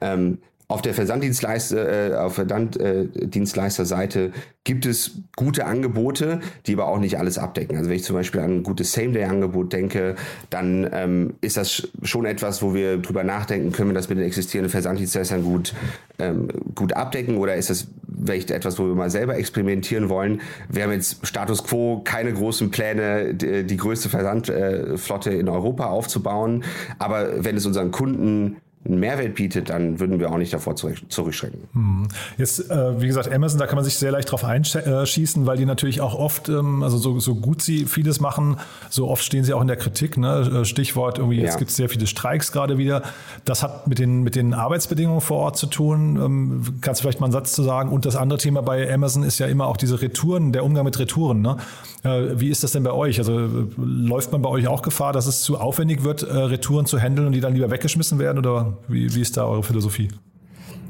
Ähm, 0.00 0.38
auf 0.68 0.82
der 0.82 0.94
Versanddienstleister, 0.94 2.10
äh, 2.10 2.14
auf 2.16 2.34
Versanddienstleisterseite 2.34 4.32
gibt 4.64 4.84
es 4.84 5.22
gute 5.36 5.64
Angebote, 5.64 6.40
die 6.66 6.72
aber 6.72 6.88
auch 6.88 6.98
nicht 6.98 7.18
alles 7.18 7.38
abdecken. 7.38 7.76
Also 7.76 7.88
wenn 7.88 7.96
ich 7.96 8.02
zum 8.02 8.16
Beispiel 8.16 8.40
an 8.40 8.50
ein 8.50 8.62
gutes 8.64 8.92
Same-Day-Angebot 8.92 9.72
denke, 9.72 10.16
dann 10.50 10.88
ähm, 10.92 11.34
ist 11.40 11.56
das 11.56 11.88
schon 12.02 12.24
etwas, 12.24 12.62
wo 12.62 12.74
wir 12.74 12.98
drüber 12.98 13.22
nachdenken, 13.22 13.70
können 13.70 13.90
wir 13.90 13.94
das 13.94 14.08
mit 14.08 14.18
den 14.18 14.26
existierenden 14.26 14.70
Versanddienstleistern 14.70 15.44
gut, 15.44 15.72
ähm, 16.18 16.48
gut 16.74 16.94
abdecken 16.94 17.36
oder 17.36 17.54
ist 17.54 17.70
das 17.70 17.86
vielleicht 18.24 18.50
etwas, 18.50 18.76
wo 18.80 18.88
wir 18.88 18.96
mal 18.96 19.10
selber 19.10 19.36
experimentieren 19.36 20.08
wollen. 20.08 20.40
Wir 20.68 20.82
haben 20.82 20.92
jetzt 20.92 21.24
Status 21.24 21.62
Quo 21.62 22.00
keine 22.02 22.32
großen 22.32 22.72
Pläne, 22.72 23.34
die, 23.34 23.62
die 23.64 23.76
größte 23.76 24.08
Versandflotte 24.08 25.30
in 25.30 25.48
Europa 25.48 25.86
aufzubauen, 25.86 26.64
aber 26.98 27.44
wenn 27.44 27.56
es 27.56 27.66
unseren 27.66 27.92
Kunden 27.92 28.56
einen 28.86 29.00
Mehrwert 29.00 29.34
bietet, 29.34 29.70
dann 29.70 30.00
würden 30.00 30.18
wir 30.18 30.30
auch 30.30 30.38
nicht 30.38 30.52
davor 30.52 30.76
zurückschrecken. 30.76 31.60
Hm. 31.72 32.08
Jetzt, 32.38 32.70
äh, 32.70 33.00
wie 33.00 33.06
gesagt, 33.06 33.32
Amazon, 33.32 33.58
da 33.58 33.66
kann 33.66 33.76
man 33.76 33.84
sich 33.84 33.96
sehr 33.96 34.10
leicht 34.10 34.30
drauf 34.30 34.44
einschießen, 34.44 35.46
weil 35.46 35.56
die 35.56 35.66
natürlich 35.66 36.00
auch 36.00 36.14
oft, 36.14 36.48
ähm, 36.48 36.82
also 36.82 36.98
so, 36.98 37.18
so 37.18 37.34
gut 37.34 37.62
sie 37.62 37.86
vieles 37.86 38.20
machen, 38.20 38.56
so 38.90 39.08
oft 39.08 39.22
stehen 39.22 39.44
sie 39.44 39.54
auch 39.54 39.60
in 39.60 39.68
der 39.68 39.76
Kritik. 39.76 40.16
Ne? 40.16 40.60
Äh, 40.62 40.64
Stichwort 40.64 41.18
irgendwie, 41.18 41.40
jetzt 41.40 41.54
ja. 41.54 41.58
gibt 41.58 41.70
es 41.70 41.76
sehr 41.76 41.88
viele 41.88 42.06
Streiks 42.06 42.52
gerade 42.52 42.78
wieder. 42.78 43.02
Das 43.44 43.62
hat 43.62 43.86
mit 43.88 43.98
den, 43.98 44.22
mit 44.22 44.36
den 44.36 44.54
Arbeitsbedingungen 44.54 45.20
vor 45.20 45.38
Ort 45.38 45.56
zu 45.56 45.66
tun. 45.66 46.16
Ähm, 46.16 46.62
kannst 46.80 47.00
du 47.00 47.02
vielleicht 47.02 47.20
mal 47.20 47.26
einen 47.26 47.32
Satz 47.32 47.52
zu 47.52 47.62
sagen? 47.62 47.90
Und 47.90 48.06
das 48.06 48.16
andere 48.16 48.38
Thema 48.38 48.62
bei 48.62 48.92
Amazon 48.92 49.22
ist 49.22 49.38
ja 49.38 49.46
immer 49.46 49.66
auch 49.66 49.76
diese 49.76 50.00
Retouren, 50.00 50.52
der 50.52 50.64
Umgang 50.64 50.84
mit 50.84 50.98
Retouren. 50.98 51.40
Ne? 51.40 51.56
Äh, 52.04 52.40
wie 52.40 52.50
ist 52.50 52.62
das 52.62 52.72
denn 52.72 52.82
bei 52.82 52.92
euch? 52.92 53.18
Also 53.18 53.38
äh, 53.38 53.48
läuft 53.76 54.32
man 54.32 54.42
bei 54.42 54.48
euch 54.48 54.68
auch 54.68 54.82
Gefahr, 54.82 55.12
dass 55.12 55.26
es 55.26 55.42
zu 55.42 55.58
aufwendig 55.58 56.04
wird, 56.04 56.22
äh, 56.22 56.32
Retouren 56.36 56.86
zu 56.86 56.98
handeln 56.98 57.26
und 57.26 57.32
die 57.32 57.40
dann 57.40 57.54
lieber 57.54 57.70
weggeschmissen 57.70 58.18
werden? 58.18 58.38
Oder 58.38 58.75
wie, 58.88 59.14
wie 59.14 59.20
ist 59.20 59.36
da 59.36 59.44
eure 59.44 59.62
Philosophie? 59.62 60.08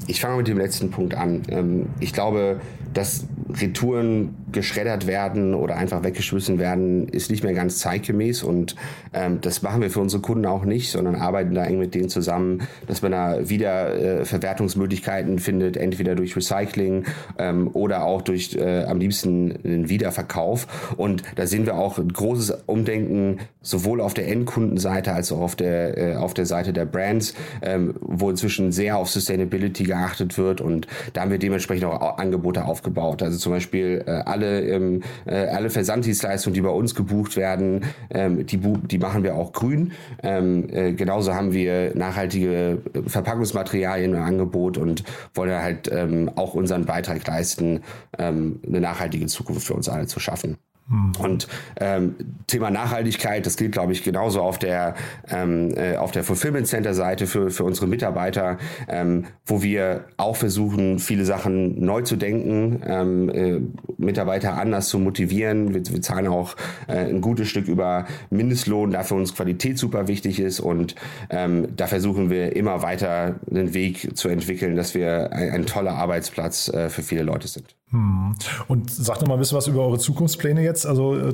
Ich 0.07 0.21
fange 0.21 0.37
mit 0.37 0.47
dem 0.47 0.57
letzten 0.57 0.89
Punkt 0.91 1.13
an. 1.15 1.43
Ähm, 1.49 1.87
ich 1.99 2.13
glaube, 2.13 2.61
dass 2.93 3.25
Retouren 3.49 4.35
geschreddert 4.51 5.07
werden 5.07 5.53
oder 5.53 5.77
einfach 5.77 6.03
weggeschmissen 6.03 6.59
werden, 6.59 7.07
ist 7.07 7.31
nicht 7.31 7.43
mehr 7.43 7.53
ganz 7.53 7.79
zeitgemäß 7.79 8.43
und 8.43 8.75
ähm, 9.13 9.39
das 9.41 9.61
machen 9.61 9.81
wir 9.81 9.89
für 9.89 9.99
unsere 9.99 10.21
Kunden 10.21 10.45
auch 10.45 10.65
nicht, 10.65 10.91
sondern 10.91 11.15
arbeiten 11.15 11.53
da 11.53 11.65
eng 11.65 11.79
mit 11.79 11.95
denen 11.95 12.09
zusammen, 12.09 12.67
dass 12.87 13.01
man 13.01 13.11
da 13.11 13.49
wieder 13.49 13.95
äh, 13.95 14.25
Verwertungsmöglichkeiten 14.25 15.39
findet, 15.39 15.77
entweder 15.77 16.15
durch 16.15 16.35
Recycling 16.35 17.05
ähm, 17.37 17.69
oder 17.73 18.03
auch 18.03 18.21
durch 18.21 18.55
äh, 18.55 18.83
am 18.83 18.99
liebsten 18.99 19.57
einen 19.63 19.89
Wiederverkauf. 19.89 20.67
Und 20.97 21.23
da 21.35 21.47
sehen 21.47 21.65
wir 21.65 21.75
auch 21.75 21.97
ein 21.97 22.11
großes 22.11 22.63
Umdenken 22.65 23.39
sowohl 23.61 24.01
auf 24.01 24.13
der 24.13 24.27
Endkundenseite 24.27 25.13
als 25.13 25.31
auch 25.31 25.41
auf 25.41 25.55
der 25.55 25.97
äh, 25.97 26.15
auf 26.15 26.33
der 26.33 26.45
Seite 26.45 26.73
der 26.73 26.85
Brands, 26.85 27.33
ähm, 27.61 27.95
wo 28.01 28.29
inzwischen 28.29 28.71
sehr 28.71 28.97
auf 28.97 29.09
Sustainability 29.09 29.83
geachtet 29.83 30.37
wird 30.37 30.61
und 30.61 30.87
da 31.13 31.21
haben 31.21 31.31
wir 31.31 31.39
dementsprechend 31.39 31.85
auch 31.85 32.17
Angebote 32.17 32.65
aufgebaut. 32.77 33.23
Also 33.23 33.37
zum 33.37 33.51
Beispiel 33.51 34.03
äh, 34.05 34.11
alle, 34.11 34.61
ähm, 34.61 35.01
äh, 35.25 35.47
alle 35.47 35.69
Versanddienstleistungen, 35.69 36.53
die 36.53 36.61
bei 36.61 36.69
uns 36.69 36.93
gebucht 36.93 37.35
werden, 37.35 37.85
ähm, 38.11 38.45
die, 38.45 38.57
die 38.57 38.97
machen 38.99 39.23
wir 39.23 39.35
auch 39.35 39.51
grün. 39.51 39.91
Ähm, 40.21 40.67
äh, 40.69 40.93
genauso 40.93 41.33
haben 41.33 41.53
wir 41.53 41.95
nachhaltige 41.95 42.81
Verpackungsmaterialien 43.07 44.13
im 44.13 44.21
Angebot 44.21 44.77
und 44.77 45.03
wollen 45.33 45.51
halt 45.51 45.89
ähm, 45.91 46.29
auch 46.35 46.53
unseren 46.53 46.85
Beitrag 46.85 47.25
leisten, 47.25 47.81
ähm, 48.17 48.59
eine 48.65 48.81
nachhaltige 48.81 49.25
Zukunft 49.25 49.65
für 49.67 49.73
uns 49.73 49.89
alle 49.89 50.05
zu 50.05 50.19
schaffen. 50.19 50.57
Mhm. 50.89 51.11
Und 51.19 51.47
ähm, 51.79 52.15
Thema 52.47 52.71
Nachhaltigkeit, 52.71 53.45
das 53.45 53.57
gilt, 53.57 53.73
glaube 53.73 53.91
ich, 53.91 54.03
genauso 54.03 54.41
auf 54.41 54.57
der 54.57 54.95
ähm, 55.29 55.73
äh, 55.75 55.97
auf 55.97 56.11
der 56.11 56.23
Fulfillment 56.23 56.67
Center 56.67 56.93
Seite 56.93 57.27
für 57.27 57.49
für 57.49 57.63
unsere 57.65 57.87
Mitarbeiter, 57.87 58.57
ähm, 58.87 59.25
wo 59.45 59.61
wir 59.61 60.05
auch 60.15 60.37
versuchen, 60.37 60.99
viele 60.99 61.25
Sachen 61.25 61.83
neu 61.83 62.03
zu 62.03 62.15
denken, 62.15 62.81
ähm, 62.85 63.29
äh, 63.29 63.59
Mitarbeiter 63.97 64.57
anders 64.57 64.87
zu 64.87 64.99
motivieren. 64.99 65.73
Wir, 65.73 65.85
wir 65.85 66.01
zahlen 66.01 66.27
auch 66.27 66.55
äh, 66.87 66.93
ein 66.93 67.21
gutes 67.21 67.49
Stück 67.49 67.67
über 67.67 68.05
Mindestlohn, 68.29 68.91
da 68.91 69.03
für 69.03 69.15
uns 69.15 69.35
Qualität 69.35 69.77
super 69.77 70.07
wichtig 70.07 70.39
ist 70.39 70.59
und 70.59 70.95
ähm, 71.29 71.67
da 71.75 71.87
versuchen 71.87 72.29
wir 72.29 72.55
immer 72.55 72.81
weiter 72.81 73.35
einen 73.49 73.73
Weg 73.73 74.17
zu 74.17 74.29
entwickeln, 74.29 74.75
dass 74.75 74.95
wir 74.95 75.33
ein, 75.33 75.49
ein 75.51 75.65
toller 75.65 75.95
Arbeitsplatz 75.95 76.69
äh, 76.69 76.89
für 76.89 77.03
viele 77.03 77.23
Leute 77.23 77.47
sind. 77.47 77.75
Hm. 77.91 78.35
Und 78.67 78.91
sagt 78.91 79.21
noch 79.21 79.29
mal 79.29 79.35
ein 79.35 79.39
bisschen 79.39 79.57
was 79.57 79.67
über 79.67 79.85
eure 79.85 79.97
Zukunftspläne 79.97 80.61
jetzt. 80.61 80.85
Also 80.85 81.15
äh, 81.15 81.33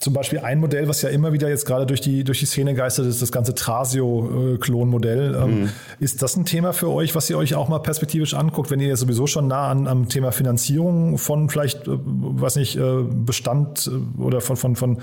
zum 0.00 0.12
Beispiel 0.12 0.40
ein 0.40 0.60
Modell, 0.60 0.86
was 0.86 1.00
ja 1.00 1.08
immer 1.08 1.32
wieder 1.32 1.48
jetzt 1.48 1.64
gerade 1.64 1.86
durch 1.86 2.02
die, 2.02 2.24
durch 2.24 2.40
die 2.40 2.44
Szene 2.44 2.74
geistert, 2.74 3.06
ist 3.06 3.22
das 3.22 3.32
ganze 3.32 3.54
Trasio-Klonmodell. 3.54 5.34
Ähm, 5.34 5.60
mhm. 5.62 5.70
Ist 6.00 6.20
das 6.20 6.36
ein 6.36 6.44
Thema 6.44 6.74
für 6.74 6.90
euch, 6.90 7.14
was 7.14 7.30
ihr 7.30 7.38
euch 7.38 7.54
auch 7.54 7.70
mal 7.70 7.78
perspektivisch 7.78 8.34
anguckt, 8.34 8.70
wenn 8.70 8.80
ihr 8.80 8.94
sowieso 8.98 9.26
schon 9.26 9.48
nah 9.48 9.68
an, 9.68 9.86
am 9.86 10.10
Thema 10.10 10.30
Finanzierung 10.30 11.16
von 11.16 11.48
vielleicht, 11.48 11.88
äh, 11.88 11.92
weiß 11.96 12.56
nicht, 12.56 12.76
äh, 12.76 13.02
Bestand 13.02 13.90
äh, 13.90 14.20
oder 14.20 14.42
von, 14.42 14.56
von, 14.58 14.76
von 14.76 14.98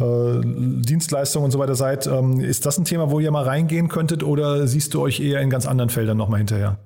äh, 0.00 0.40
Dienstleistungen 0.42 1.44
und 1.44 1.50
so 1.50 1.58
weiter 1.58 1.74
seid? 1.74 2.06
Ähm, 2.06 2.40
ist 2.40 2.64
das 2.64 2.78
ein 2.78 2.86
Thema, 2.86 3.10
wo 3.10 3.20
ihr 3.20 3.30
mal 3.30 3.44
reingehen 3.44 3.88
könntet 3.88 4.22
oder 4.22 4.66
siehst 4.66 4.94
du 4.94 5.02
euch 5.02 5.20
eher 5.20 5.42
in 5.42 5.50
ganz 5.50 5.66
anderen 5.66 5.90
Feldern 5.90 6.16
nochmal 6.16 6.38
hinterher? 6.38 6.78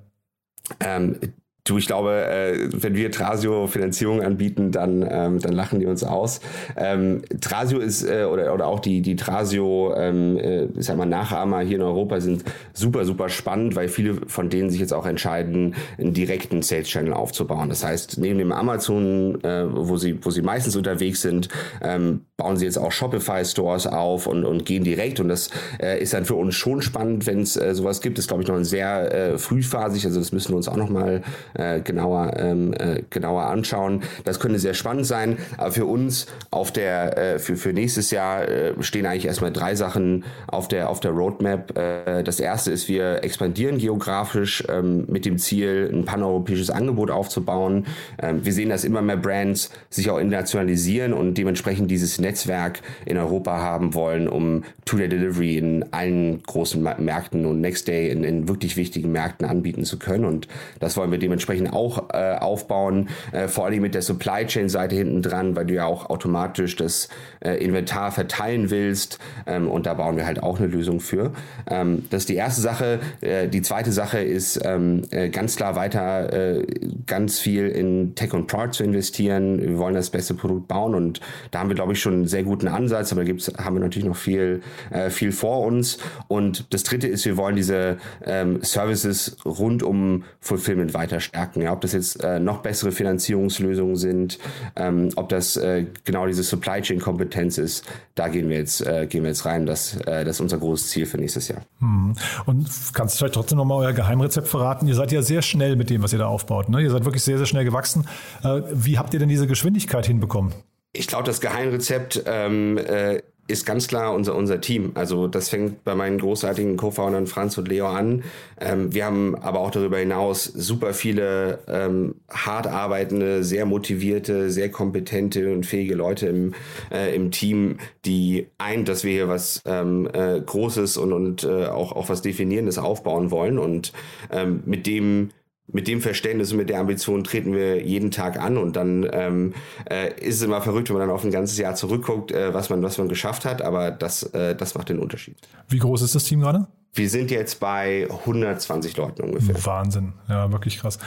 Ähm, 0.81 1.15
Du, 1.63 1.77
ich 1.77 1.85
glaube, 1.85 2.25
äh, 2.25 2.69
wenn 2.73 2.95
wir 2.95 3.11
Trasio 3.11 3.67
Finanzierung 3.67 4.23
anbieten, 4.23 4.71
dann, 4.71 5.07
ähm, 5.07 5.39
dann 5.39 5.53
lachen 5.53 5.79
die 5.79 5.85
uns 5.85 6.03
aus. 6.03 6.41
Ähm, 6.75 7.21
Trasio 7.39 7.77
ist, 7.77 8.03
äh, 8.03 8.23
oder, 8.23 8.51
oder 8.51 8.65
auch 8.65 8.79
die, 8.79 9.03
die 9.03 9.15
Trasio, 9.15 9.93
ähm, 9.95 10.37
äh, 10.37 10.63
ich 10.63 10.85
sag 10.85 10.97
mal, 10.97 11.05
Nachahmer 11.05 11.59
hier 11.59 11.75
in 11.77 11.83
Europa 11.83 12.19
sind 12.19 12.43
super, 12.73 13.05
super 13.05 13.29
spannend, 13.29 13.75
weil 13.75 13.89
viele 13.89 14.15
von 14.25 14.49
denen 14.49 14.71
sich 14.71 14.79
jetzt 14.79 14.91
auch 14.91 15.05
entscheiden, 15.05 15.75
einen 15.99 16.15
direkten 16.15 16.63
Sales-Channel 16.63 17.13
aufzubauen. 17.13 17.69
Das 17.69 17.83
heißt, 17.83 18.17
neben 18.17 18.39
dem 18.39 18.51
Amazon, 18.51 19.39
äh, 19.43 19.65
wo, 19.69 19.97
sie, 19.97 20.17
wo 20.25 20.31
sie 20.31 20.41
meistens 20.41 20.75
unterwegs 20.75 21.21
sind, 21.21 21.49
ähm, 21.83 22.21
bauen 22.37 22.57
sie 22.57 22.65
jetzt 22.65 22.79
auch 22.79 22.91
Shopify-Stores 22.91 23.85
auf 23.85 24.25
und, 24.25 24.45
und 24.45 24.65
gehen 24.65 24.83
direkt. 24.83 25.19
Und 25.19 25.29
das 25.29 25.51
äh, 25.79 26.01
ist 26.01 26.15
dann 26.15 26.25
für 26.25 26.35
uns 26.35 26.55
schon 26.55 26.81
spannend, 26.81 27.27
wenn 27.27 27.41
es 27.41 27.55
äh, 27.55 27.75
sowas 27.75 28.01
gibt. 28.01 28.17
Das 28.17 28.23
ist, 28.23 28.29
glaube 28.29 28.41
ich, 28.41 28.49
noch 28.49 28.55
ein 28.55 28.65
sehr 28.65 29.13
äh, 29.13 29.37
frühphasig. 29.37 30.05
Also 30.05 30.17
das 30.17 30.31
müssen 30.31 30.53
wir 30.53 30.57
uns 30.57 30.67
auch 30.67 30.75
noch 30.75 30.89
mal 30.89 31.21
äh, 31.53 31.81
genauer, 31.81 32.33
ähm, 32.37 32.73
äh, 32.73 33.03
genauer 33.09 33.43
anschauen. 33.43 34.03
Das 34.23 34.39
könnte 34.39 34.59
sehr 34.59 34.73
spannend 34.73 35.05
sein. 35.05 35.37
Aber 35.57 35.71
für 35.71 35.85
uns 35.85 36.27
auf 36.49 36.71
der, 36.71 37.17
äh, 37.17 37.39
für, 37.39 37.55
für 37.55 37.73
nächstes 37.73 38.11
Jahr 38.11 38.47
äh, 38.47 38.73
stehen 38.81 39.05
eigentlich 39.05 39.25
erstmal 39.25 39.51
drei 39.51 39.75
Sachen 39.75 40.23
auf 40.47 40.67
der, 40.67 40.89
auf 40.89 40.99
der 40.99 41.11
Roadmap. 41.11 41.77
Äh, 41.77 42.23
das 42.23 42.39
erste 42.39 42.71
ist, 42.71 42.87
wir 42.87 43.23
expandieren 43.23 43.77
geografisch 43.77 44.63
ähm, 44.69 45.05
mit 45.07 45.25
dem 45.25 45.37
Ziel, 45.37 45.89
ein 45.91 46.05
paneuropäisches 46.05 46.69
Angebot 46.69 47.11
aufzubauen. 47.11 47.85
Ähm, 48.21 48.45
wir 48.45 48.53
sehen, 48.53 48.69
dass 48.69 48.83
immer 48.83 49.01
mehr 49.01 49.17
Brands 49.17 49.71
sich 49.89 50.09
auch 50.09 50.17
internationalisieren 50.17 51.13
und 51.13 51.35
dementsprechend 51.35 51.91
dieses 51.91 52.19
Netzwerk 52.19 52.81
in 53.05 53.17
Europa 53.17 53.59
haben 53.59 53.93
wollen, 53.93 54.27
um 54.27 54.63
Two-Day-Delivery 54.85 55.57
in 55.57 55.85
allen 55.91 56.41
großen 56.43 56.81
Märkten 56.81 57.45
und 57.45 57.61
Next 57.61 57.87
Day 57.87 58.09
in, 58.09 58.23
in 58.23 58.47
wirklich 58.47 58.77
wichtigen 58.77 59.11
Märkten 59.11 59.47
anbieten 59.47 59.83
zu 59.83 59.99
können. 59.99 60.25
Und 60.25 60.47
das 60.79 60.97
wollen 60.97 61.11
wir 61.11 61.19
dementsprechend 61.19 61.40
dementsprechend 61.41 61.73
auch 61.73 62.09
äh, 62.13 62.35
aufbauen, 62.35 63.09
äh, 63.31 63.47
vor 63.47 63.65
allem 63.65 63.81
mit 63.81 63.95
der 63.95 64.01
Supply 64.01 64.45
Chain 64.45 64.69
Seite 64.69 64.95
hinten 64.95 65.21
dran, 65.21 65.55
weil 65.55 65.65
du 65.65 65.73
ja 65.73 65.85
auch 65.85 66.09
automatisch 66.09 66.75
das 66.75 67.09
äh, 67.43 67.63
Inventar 67.63 68.11
verteilen 68.11 68.69
willst 68.69 69.19
ähm, 69.47 69.69
und 69.69 69.85
da 69.85 69.95
bauen 69.95 70.17
wir 70.17 70.25
halt 70.25 70.43
auch 70.43 70.59
eine 70.59 70.67
Lösung 70.67 70.99
für. 70.99 71.31
Ähm, 71.67 72.05
das 72.09 72.23
ist 72.23 72.29
die 72.29 72.35
erste 72.35 72.61
Sache. 72.61 72.99
Äh, 73.21 73.47
die 73.47 73.61
zweite 73.61 73.91
Sache 73.91 74.19
ist 74.19 74.59
ähm, 74.63 75.03
äh, 75.11 75.29
ganz 75.29 75.55
klar 75.55 75.75
weiter 75.75 76.31
äh, 76.31 76.65
ganz 77.07 77.39
viel 77.39 77.67
in 77.67 78.15
Tech 78.15 78.33
und 78.33 78.47
Product 78.47 78.73
zu 78.73 78.83
investieren. 78.83 79.61
Wir 79.61 79.77
wollen 79.77 79.95
das 79.95 80.09
beste 80.09 80.33
Produkt 80.33 80.67
bauen 80.67 80.95
und 80.95 81.21
da 81.51 81.59
haben 81.59 81.69
wir 81.69 81.75
glaube 81.75 81.93
ich 81.93 82.01
schon 82.01 82.13
einen 82.13 82.27
sehr 82.27 82.43
guten 82.43 82.67
Ansatz, 82.67 83.11
aber 83.11 83.23
gibt's, 83.23 83.51
haben 83.57 83.75
wir 83.75 83.81
natürlich 83.81 84.07
noch 84.07 84.15
viel, 84.15 84.61
viel 85.09 85.31
vor 85.31 85.65
uns. 85.65 85.97
Und 86.27 86.73
das 86.73 86.83
dritte 86.83 87.07
ist, 87.07 87.25
wir 87.25 87.37
wollen 87.37 87.55
diese 87.55 87.97
ähm, 88.25 88.61
Services 88.61 89.37
rund 89.45 89.83
um 89.83 90.23
Fulfillment 90.39 90.93
weiter 90.93 91.19
stärken. 91.31 91.61
Ja, 91.61 91.71
ob 91.71 91.81
das 91.81 91.93
jetzt 91.93 92.21
äh, 92.23 92.39
noch 92.39 92.57
bessere 92.59 92.91
Finanzierungslösungen 92.91 93.95
sind, 93.95 94.37
ähm, 94.75 95.09
ob 95.15 95.29
das 95.29 95.55
äh, 95.55 95.85
genau 96.03 96.27
diese 96.27 96.43
Supply 96.43 96.81
Chain 96.81 96.99
Kompetenz 96.99 97.57
ist, 97.57 97.85
da 98.15 98.27
gehen 98.27 98.49
wir 98.49 98.57
jetzt, 98.57 98.85
äh, 98.85 99.07
gehen 99.07 99.23
wir 99.23 99.29
jetzt 99.29 99.45
rein. 99.45 99.65
Das, 99.65 99.95
äh, 100.01 100.25
das 100.25 100.37
ist 100.37 100.41
unser 100.41 100.57
großes 100.57 100.89
Ziel 100.89 101.05
für 101.05 101.17
nächstes 101.17 101.47
Jahr. 101.47 101.61
Hm. 101.79 102.15
Und 102.45 102.69
kannst 102.93 103.15
du 103.15 103.19
vielleicht 103.19 103.35
trotzdem 103.35 103.57
nochmal 103.57 103.85
euer 103.85 103.93
Geheimrezept 103.93 104.47
verraten? 104.47 104.87
Ihr 104.87 104.95
seid 104.95 105.11
ja 105.11 105.21
sehr 105.21 105.41
schnell 105.41 105.77
mit 105.77 105.89
dem, 105.89 106.03
was 106.03 106.11
ihr 106.11 106.19
da 106.19 106.27
aufbaut. 106.27 106.67
Ne? 106.67 106.81
Ihr 106.81 106.91
seid 106.91 107.05
wirklich 107.05 107.23
sehr, 107.23 107.37
sehr 107.37 107.47
schnell 107.47 107.63
gewachsen. 107.63 108.07
Äh, 108.43 108.61
wie 108.73 108.97
habt 108.97 109.13
ihr 109.13 109.19
denn 109.19 109.29
diese 109.29 109.47
Geschwindigkeit 109.47 110.05
hinbekommen? 110.05 110.53
Ich 110.93 111.07
glaube, 111.07 111.23
das 111.23 111.39
Geheimrezept 111.39 112.23
ähm, 112.25 112.77
äh, 112.77 113.21
ist 113.51 113.65
ganz 113.65 113.87
klar 113.87 114.13
unser, 114.13 114.35
unser 114.35 114.61
Team. 114.61 114.91
Also 114.95 115.27
das 115.27 115.49
fängt 115.49 115.83
bei 115.83 115.95
meinen 115.95 116.17
großartigen 116.17 116.77
Co-Foundern 116.77 117.27
Franz 117.27 117.57
und 117.57 117.67
Leo 117.67 117.87
an. 117.87 118.23
Ähm, 118.59 118.93
wir 118.93 119.05
haben 119.05 119.35
aber 119.35 119.59
auch 119.59 119.71
darüber 119.71 119.97
hinaus 119.97 120.45
super 120.45 120.93
viele 120.93 121.59
ähm, 121.67 122.15
hart 122.29 122.67
arbeitende, 122.67 123.43
sehr 123.43 123.65
motivierte, 123.65 124.49
sehr 124.49 124.69
kompetente 124.69 125.51
und 125.51 125.65
fähige 125.65 125.95
Leute 125.95 126.27
im, 126.27 126.53
äh, 126.91 127.15
im 127.15 127.31
Team, 127.31 127.77
die 128.05 128.47
eint, 128.57 128.87
dass 128.87 129.03
wir 129.03 129.11
hier 129.11 129.27
was 129.27 129.61
ähm, 129.65 130.09
äh, 130.13 130.39
Großes 130.39 130.97
und, 130.97 131.13
und 131.13 131.43
äh, 131.43 131.65
auch, 131.65 131.91
auch 131.91 132.09
was 132.09 132.21
Definierendes 132.21 132.77
aufbauen 132.77 133.31
wollen. 133.31 133.59
Und 133.59 133.91
ähm, 134.31 134.63
mit 134.65 134.87
dem 134.87 135.29
mit 135.71 135.87
dem 135.87 136.01
Verständnis 136.01 136.51
und 136.51 136.57
mit 136.57 136.69
der 136.69 136.79
Ambition 136.79 137.23
treten 137.23 137.53
wir 137.53 137.81
jeden 137.83 138.11
Tag 138.11 138.39
an 138.39 138.57
und 138.57 138.75
dann 138.75 139.07
ähm, 139.11 139.53
äh, 139.89 140.13
ist 140.19 140.35
es 140.35 140.41
immer 140.41 140.61
verrückt, 140.61 140.89
wenn 140.89 140.97
man 140.97 141.07
dann 141.07 141.15
auf 141.15 141.23
ein 141.23 141.31
ganzes 141.31 141.57
Jahr 141.57 141.75
zurückguckt, 141.75 142.31
äh, 142.31 142.53
was 142.53 142.69
man 142.69 142.83
was 142.83 142.97
man 142.97 143.07
geschafft 143.07 143.45
hat, 143.45 143.61
aber 143.61 143.91
das 143.91 144.23
äh, 144.33 144.55
das 144.55 144.75
macht 144.75 144.89
den 144.89 144.99
Unterschied. 144.99 145.37
Wie 145.69 145.79
groß 145.79 146.01
ist 146.01 146.15
das 146.15 146.23
Team 146.23 146.41
gerade? 146.41 146.67
Wir 146.93 147.09
sind 147.09 147.31
jetzt 147.31 147.59
bei 147.59 148.07
120 148.09 148.97
Leuten 148.97 149.23
ungefähr. 149.23 149.55
Wahnsinn, 149.65 150.13
ja, 150.27 150.51
wirklich 150.51 150.79
krass. 150.79 150.99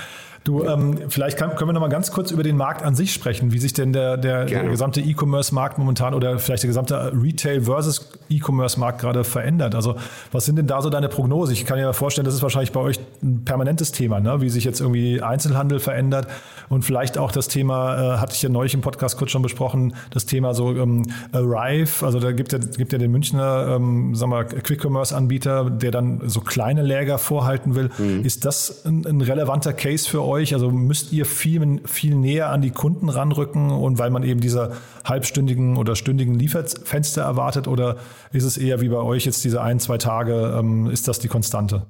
Du, 0.44 0.62
ähm, 0.62 0.98
vielleicht 1.08 1.38
kann, 1.38 1.56
können 1.56 1.70
wir 1.70 1.72
noch 1.72 1.80
mal 1.80 1.88
ganz 1.88 2.12
kurz 2.12 2.30
über 2.30 2.42
den 2.42 2.58
Markt 2.58 2.82
an 2.82 2.94
sich 2.94 3.14
sprechen, 3.14 3.52
wie 3.52 3.58
sich 3.58 3.72
denn 3.72 3.94
der, 3.94 4.18
der, 4.18 4.44
der 4.44 4.64
gesamte 4.64 5.00
E-Commerce-Markt 5.00 5.78
momentan 5.78 6.12
oder 6.12 6.38
vielleicht 6.38 6.64
der 6.64 6.68
gesamte 6.68 7.12
Retail 7.14 7.62
versus 7.62 8.12
E-Commerce-Markt 8.28 9.00
gerade 9.00 9.24
verändert. 9.24 9.74
Also 9.74 9.96
was 10.32 10.44
sind 10.44 10.56
denn 10.56 10.66
da 10.66 10.82
so 10.82 10.90
deine 10.90 11.08
Prognosen? 11.08 11.54
Ich 11.54 11.64
kann 11.64 11.78
mir 11.78 11.94
vorstellen, 11.94 12.26
das 12.26 12.34
ist 12.34 12.42
wahrscheinlich 12.42 12.72
bei 12.72 12.80
euch 12.80 13.00
ein 13.22 13.46
permanentes 13.46 13.90
Thema, 13.90 14.20
ne? 14.20 14.42
wie 14.42 14.50
sich 14.50 14.64
jetzt 14.64 14.82
irgendwie 14.82 15.22
Einzelhandel 15.22 15.80
verändert 15.80 16.28
und 16.68 16.84
vielleicht 16.84 17.16
auch 17.16 17.32
das 17.32 17.48
Thema, 17.48 18.16
äh, 18.16 18.18
hatte 18.18 18.34
ich 18.34 18.42
ja 18.42 18.50
neulich 18.50 18.74
im 18.74 18.82
Podcast 18.82 19.16
kurz 19.16 19.30
schon 19.30 19.42
besprochen, 19.42 19.96
das 20.10 20.26
Thema 20.26 20.52
so 20.52 20.76
ähm, 20.76 21.06
Arrive, 21.32 22.04
also 22.04 22.20
da 22.20 22.32
gibt 22.32 22.52
ja, 22.52 22.58
gibt 22.58 22.92
ja 22.92 22.98
den 22.98 23.10
Münchner, 23.10 23.76
ähm, 23.76 24.14
sagen 24.14 24.30
wir, 24.30 24.44
Quick-Commerce-Anbieter, 24.44 25.70
der 25.74 25.90
dann 25.90 26.22
so 26.26 26.40
kleine 26.40 26.82
Läger 26.82 27.18
vorhalten 27.18 27.74
will. 27.74 27.90
Mhm. 27.98 28.24
Ist 28.24 28.44
das 28.44 28.84
ein, 28.84 29.06
ein 29.06 29.20
relevanter 29.20 29.72
Case 29.72 30.08
für 30.08 30.22
euch? 30.22 30.54
Also 30.54 30.70
müsst 30.70 31.12
ihr 31.12 31.26
viel, 31.26 31.80
viel 31.84 32.14
näher 32.14 32.50
an 32.50 32.62
die 32.62 32.70
Kunden 32.70 33.08
ranrücken 33.08 33.70
und 33.70 33.98
weil 33.98 34.10
man 34.10 34.22
eben 34.22 34.40
diese 34.40 34.72
halbstündigen 35.04 35.76
oder 35.76 35.96
stündigen 35.96 36.34
Lieferfenster 36.34 37.22
erwartet 37.22 37.68
oder 37.68 37.96
ist 38.32 38.44
es 38.44 38.56
eher 38.56 38.80
wie 38.80 38.88
bei 38.88 38.98
euch 38.98 39.24
jetzt 39.24 39.44
diese 39.44 39.60
ein, 39.60 39.80
zwei 39.80 39.98
Tage, 39.98 40.54
ähm, 40.58 40.90
ist 40.90 41.08
das 41.08 41.18
die 41.18 41.28
Konstante? 41.28 41.86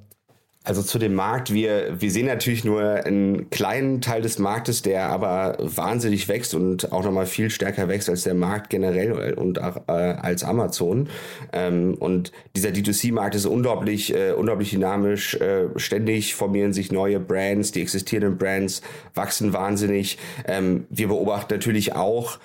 Also 0.65 0.81
zu 0.81 0.97
dem 0.97 1.13
Markt, 1.13 1.53
wir, 1.53 2.01
wir 2.01 2.09
sehen 2.09 2.25
natürlich 2.25 2.63
nur 2.65 2.81
einen 2.81 3.51
kleinen 3.51 4.01
Teil 4.01 4.23
des 4.23 4.39
Marktes, 4.39 4.81
der 4.81 5.09
aber 5.09 5.57
wahnsinnig 5.59 6.27
wächst 6.27 6.55
und 6.55 6.91
auch 6.91 7.03
nochmal 7.03 7.27
viel 7.27 7.51
stärker 7.51 7.87
wächst 7.87 8.09
als 8.09 8.23
der 8.23 8.33
Markt 8.33 8.71
generell 8.71 9.35
und 9.35 9.61
auch, 9.61 9.87
äh, 9.87 9.91
als 9.91 10.43
Amazon. 10.43 11.09
Ähm, 11.53 11.93
und 11.99 12.31
dieser 12.55 12.69
D2C-Markt 12.69 13.35
ist 13.35 13.45
unglaublich, 13.45 14.15
äh, 14.15 14.31
unglaublich 14.31 14.71
dynamisch. 14.71 15.35
Äh, 15.35 15.67
ständig 15.75 16.33
formieren 16.33 16.73
sich 16.73 16.91
neue 16.91 17.19
Brands, 17.19 17.71
die 17.71 17.81
existierenden 17.83 18.39
Brands 18.39 18.81
wachsen 19.13 19.53
wahnsinnig. 19.53 20.17
Ähm, 20.47 20.87
wir 20.89 21.09
beobachten 21.09 21.53
natürlich 21.53 21.93
auch, 21.93 22.39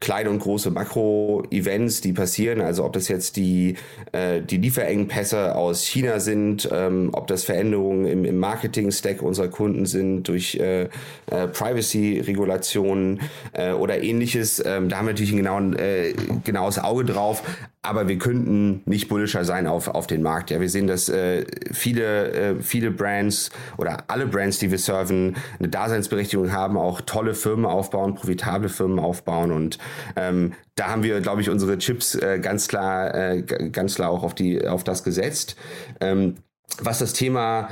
kleine 0.00 0.30
und 0.30 0.38
große 0.38 0.70
Makro-Events, 0.70 2.00
die 2.00 2.12
passieren. 2.12 2.60
Also 2.60 2.84
ob 2.84 2.92
das 2.92 3.08
jetzt 3.08 3.36
die, 3.36 3.74
äh, 4.12 4.40
die 4.40 4.58
Lieferengpässe 4.58 5.56
aus 5.56 5.84
China 5.86 6.20
sind, 6.20 6.68
ähm, 6.72 7.10
ob 7.12 7.26
das 7.26 7.44
Veränderungen 7.44 8.06
im, 8.06 8.24
im 8.24 8.38
Marketing-Stack 8.38 9.22
unserer 9.22 9.48
Kunden 9.48 9.86
sind 9.86 10.28
durch 10.28 10.54
äh, 10.56 10.82
äh, 10.82 11.48
Privacy-Regulationen 11.52 13.20
äh, 13.52 13.72
oder 13.72 14.02
ähnliches. 14.02 14.62
Ähm, 14.64 14.88
da 14.88 14.98
haben 14.98 15.06
wir 15.06 15.12
natürlich 15.12 15.32
ein 15.32 15.38
genauen, 15.38 15.76
äh, 15.76 16.14
genaues 16.44 16.78
Auge 16.78 17.04
drauf 17.04 17.42
aber 17.82 18.08
wir 18.08 18.18
könnten 18.18 18.82
nicht 18.86 19.08
bullischer 19.08 19.44
sein 19.44 19.66
auf, 19.66 19.88
auf 19.88 20.06
den 20.06 20.22
Markt. 20.22 20.50
Ja, 20.50 20.60
wir 20.60 20.68
sehen, 20.68 20.86
dass 20.86 21.08
äh, 21.08 21.46
viele, 21.72 22.32
äh, 22.32 22.62
viele 22.62 22.90
Brands 22.90 23.50
oder 23.76 24.04
alle 24.08 24.26
Brands, 24.26 24.58
die 24.58 24.70
wir 24.70 24.78
serven, 24.78 25.36
eine 25.58 25.68
Daseinsberechtigung 25.68 26.52
haben, 26.52 26.76
auch 26.76 27.00
tolle 27.00 27.34
Firmen 27.34 27.64
aufbauen, 27.64 28.14
profitable 28.14 28.68
Firmen 28.68 28.98
aufbauen 28.98 29.52
und 29.52 29.78
ähm, 30.16 30.52
da 30.74 30.88
haben 30.88 31.02
wir, 31.02 31.20
glaube 31.20 31.40
ich, 31.40 31.50
unsere 31.50 31.78
Chips 31.78 32.14
äh, 32.14 32.38
ganz 32.40 32.68
klar, 32.68 33.14
äh, 33.14 33.42
ganz 33.42 33.96
klar 33.96 34.10
auch 34.10 34.22
auf 34.22 34.34
die, 34.34 34.66
auf 34.66 34.84
das 34.84 35.02
gesetzt. 35.02 35.56
Ähm, 36.00 36.36
was 36.80 36.98
das 36.98 37.12
Thema 37.14 37.70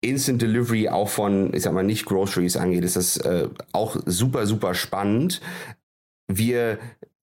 Instant 0.00 0.40
Delivery 0.40 0.88
auch 0.88 1.08
von, 1.08 1.52
ich 1.54 1.62
sag 1.62 1.72
mal, 1.72 1.84
nicht 1.84 2.06
Groceries 2.06 2.56
angeht, 2.56 2.84
ist 2.84 2.96
das 2.96 3.18
äh, 3.18 3.48
auch 3.72 3.96
super, 4.06 4.46
super 4.46 4.74
spannend. 4.74 5.40
Wir 6.26 6.78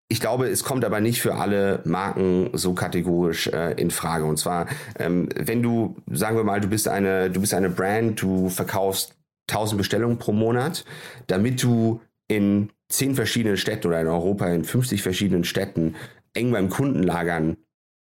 ich 0.10 0.22
glaube, 0.22 0.48
es 0.48 0.64
kommt 0.64 0.86
aber 0.86 1.02
nicht 1.02 1.22
für 1.22 1.36
alle 1.36 1.82
Marken 1.84 2.50
so 2.54 2.74
kategorisch 2.74 3.48
äh, 3.48 3.74
in 3.74 3.92
Frage. 3.92 4.26
Und 4.26 4.38
zwar, 4.38 4.68
ähm, 5.00 5.28
wenn 5.36 5.62
du, 5.62 5.98
sagen 6.10 6.38
wir 6.38 6.44
mal, 6.44 6.62
du 6.62 6.70
bist 6.70 6.88
eine, 6.88 7.30
du 7.30 7.42
bist 7.42 7.54
eine 7.54 7.70
Brand, 7.70 8.22
du 8.22 8.50
verkaufst 8.50 9.16
1000 9.50 9.78
Bestellungen 9.78 10.18
pro 10.18 10.32
Monat, 10.32 10.86
damit 11.28 11.62
du 11.62 12.02
in 12.30 12.70
zehn 12.90 13.16
verschiedenen 13.16 13.58
Städten 13.58 13.88
oder 13.88 14.02
in 14.02 14.08
Europa 14.08 14.48
in 14.48 14.64
50 14.64 15.02
verschiedenen 15.02 15.44
Städten 15.44 15.96
eng 16.34 16.52
beim 16.52 16.70
Kunden 16.70 17.04
lagern 17.04 17.58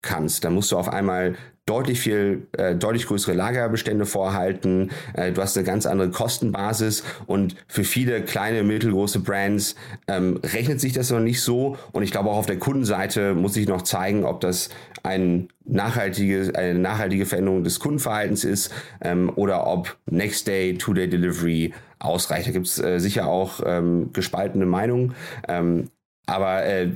kannst, 0.02 0.44
dann 0.44 0.54
musst 0.54 0.72
du 0.72 0.78
auf 0.78 0.88
einmal 0.88 1.36
deutlich 1.66 2.00
viel, 2.00 2.48
äh, 2.52 2.74
deutlich 2.74 3.06
größere 3.06 3.34
Lagerbestände 3.34 4.04
vorhalten. 4.04 4.90
Äh, 5.14 5.32
du 5.32 5.40
hast 5.40 5.56
eine 5.56 5.64
ganz 5.64 5.86
andere 5.86 6.10
Kostenbasis 6.10 7.04
und 7.26 7.54
für 7.68 7.84
viele 7.84 8.22
kleine, 8.22 8.64
mittelgroße 8.64 9.20
Brands 9.20 9.76
ähm, 10.08 10.40
rechnet 10.42 10.80
sich 10.80 10.92
das 10.92 11.10
noch 11.10 11.20
nicht 11.20 11.40
so. 11.40 11.76
Und 11.92 12.02
ich 12.02 12.10
glaube 12.10 12.30
auch 12.30 12.38
auf 12.38 12.46
der 12.46 12.58
Kundenseite 12.58 13.34
muss 13.34 13.56
ich 13.56 13.68
noch 13.68 13.82
zeigen, 13.82 14.24
ob 14.24 14.40
das 14.40 14.70
ein 15.04 15.48
nachhaltige, 15.64 16.52
eine 16.56 16.78
nachhaltige 16.78 17.26
Veränderung 17.26 17.62
des 17.62 17.78
Kundenverhaltens 17.78 18.44
ist 18.44 18.72
ähm, 19.00 19.30
oder 19.36 19.66
ob 19.66 19.96
Next 20.10 20.48
Day, 20.48 20.76
Two-Day 20.76 21.08
Delivery 21.08 21.72
ausreicht. 22.00 22.48
Da 22.48 22.52
gibt 22.52 22.66
es 22.66 22.82
äh, 22.82 22.98
sicher 22.98 23.28
auch 23.28 23.60
ähm, 23.64 24.12
gespaltene 24.12 24.66
Meinungen. 24.66 25.14
Ähm, 25.48 25.90
aber 26.26 26.64
äh, 26.64 26.88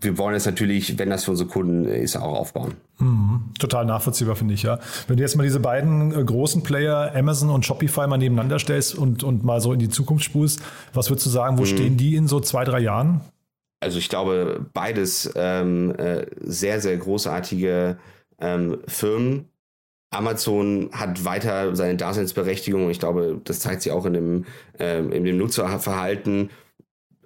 wir 0.00 0.18
wollen 0.18 0.34
es 0.34 0.46
natürlich, 0.46 0.98
wenn 0.98 1.10
das 1.10 1.24
für 1.24 1.32
unsere 1.32 1.48
Kunden 1.48 1.84
ist, 1.84 2.16
auch 2.16 2.38
aufbauen. 2.38 2.74
Mhm. 2.98 3.50
Total 3.58 3.84
nachvollziehbar, 3.84 4.36
finde 4.36 4.54
ich, 4.54 4.62
ja. 4.62 4.78
Wenn 5.06 5.16
du 5.16 5.22
jetzt 5.22 5.36
mal 5.36 5.42
diese 5.42 5.60
beiden 5.60 6.12
äh, 6.12 6.24
großen 6.24 6.62
Player, 6.62 7.12
Amazon 7.14 7.50
und 7.50 7.64
Shopify, 7.64 8.06
mal 8.06 8.18
nebeneinander 8.18 8.58
stellst 8.58 8.94
und, 8.94 9.24
und 9.24 9.44
mal 9.44 9.60
so 9.60 9.72
in 9.72 9.78
die 9.78 9.88
Zukunft 9.88 10.24
spulst, 10.24 10.60
was 10.92 11.10
würdest 11.10 11.26
du 11.26 11.30
sagen, 11.30 11.58
wo 11.58 11.62
mhm. 11.62 11.66
stehen 11.66 11.96
die 11.96 12.16
in 12.16 12.28
so 12.28 12.40
zwei, 12.40 12.64
drei 12.64 12.80
Jahren? 12.80 13.20
Also 13.80 13.98
ich 13.98 14.08
glaube, 14.08 14.66
beides 14.72 15.32
ähm, 15.36 15.94
äh, 15.96 16.26
sehr, 16.40 16.80
sehr 16.80 16.96
großartige 16.96 17.98
ähm, 18.40 18.78
Firmen. 18.86 19.46
Amazon 20.10 20.90
hat 20.92 21.24
weiter 21.24 21.76
seine 21.76 21.96
Daseinsberechtigung. 21.96 22.90
Ich 22.90 22.98
glaube, 22.98 23.40
das 23.44 23.60
zeigt 23.60 23.82
sich 23.82 23.92
auch 23.92 24.06
in 24.06 24.14
dem, 24.14 24.44
ähm, 24.78 25.12
in 25.12 25.24
dem 25.24 25.36
Nutzerverhalten 25.36 26.50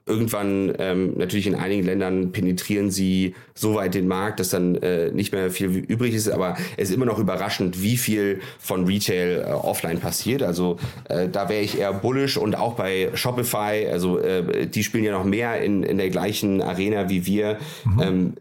irgendwann 0.07 0.75
ähm, 0.79 1.15
natürlich 1.17 1.47
in 1.47 1.55
einigen 1.55 1.85
Ländern 1.85 2.33
penetrieren 2.33 2.91
sie 2.91 3.35
so 3.55 3.77
weit 3.77 3.95
den 3.95 4.09
Markt, 4.09 4.41
dass 4.41 4.51
dann 4.51 4.75
äh, 4.77 5.13
nicht 5.13 5.33
mehr 5.33 5.51
viel 5.51 5.69
übrig 5.69 6.15
ist, 6.15 6.29
aber 6.29 6.57
es 6.77 6.91
ist 6.91 6.95
immer 6.95 7.07
noch 7.07 7.19
überraschend, 7.19 7.83
wie 7.83 7.97
viel 7.97 8.41
von 8.59 8.87
Retail 8.87 9.45
äh, 9.47 9.53
offline 9.53 10.01
passiert. 10.01 10.43
Also 10.43 10.79
äh, 11.09 11.29
da 11.29 11.49
wäre 11.49 11.63
ich 11.63 11.79
eher 11.79 11.93
bullish 11.93 12.37
und 12.37 12.57
auch 12.57 12.75
bei 12.75 13.11
Shopify, 13.15 13.89
also 13.91 14.19
äh, 14.19 14.67
die 14.67 14.83
spielen 14.83 15.05
ja 15.05 15.13
noch 15.13 15.25
mehr 15.25 15.63
in, 15.63 15.83
in 15.85 15.99
der 15.99 16.11
gleichen 16.11 16.63
Arena 16.63 17.09
wie 17.09 17.27
wir, 17.27 17.59
mhm. 17.85 18.03
ähm, 18.03 18.35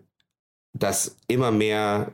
dass 0.74 1.17
immer 1.28 1.52
mehr 1.52 2.13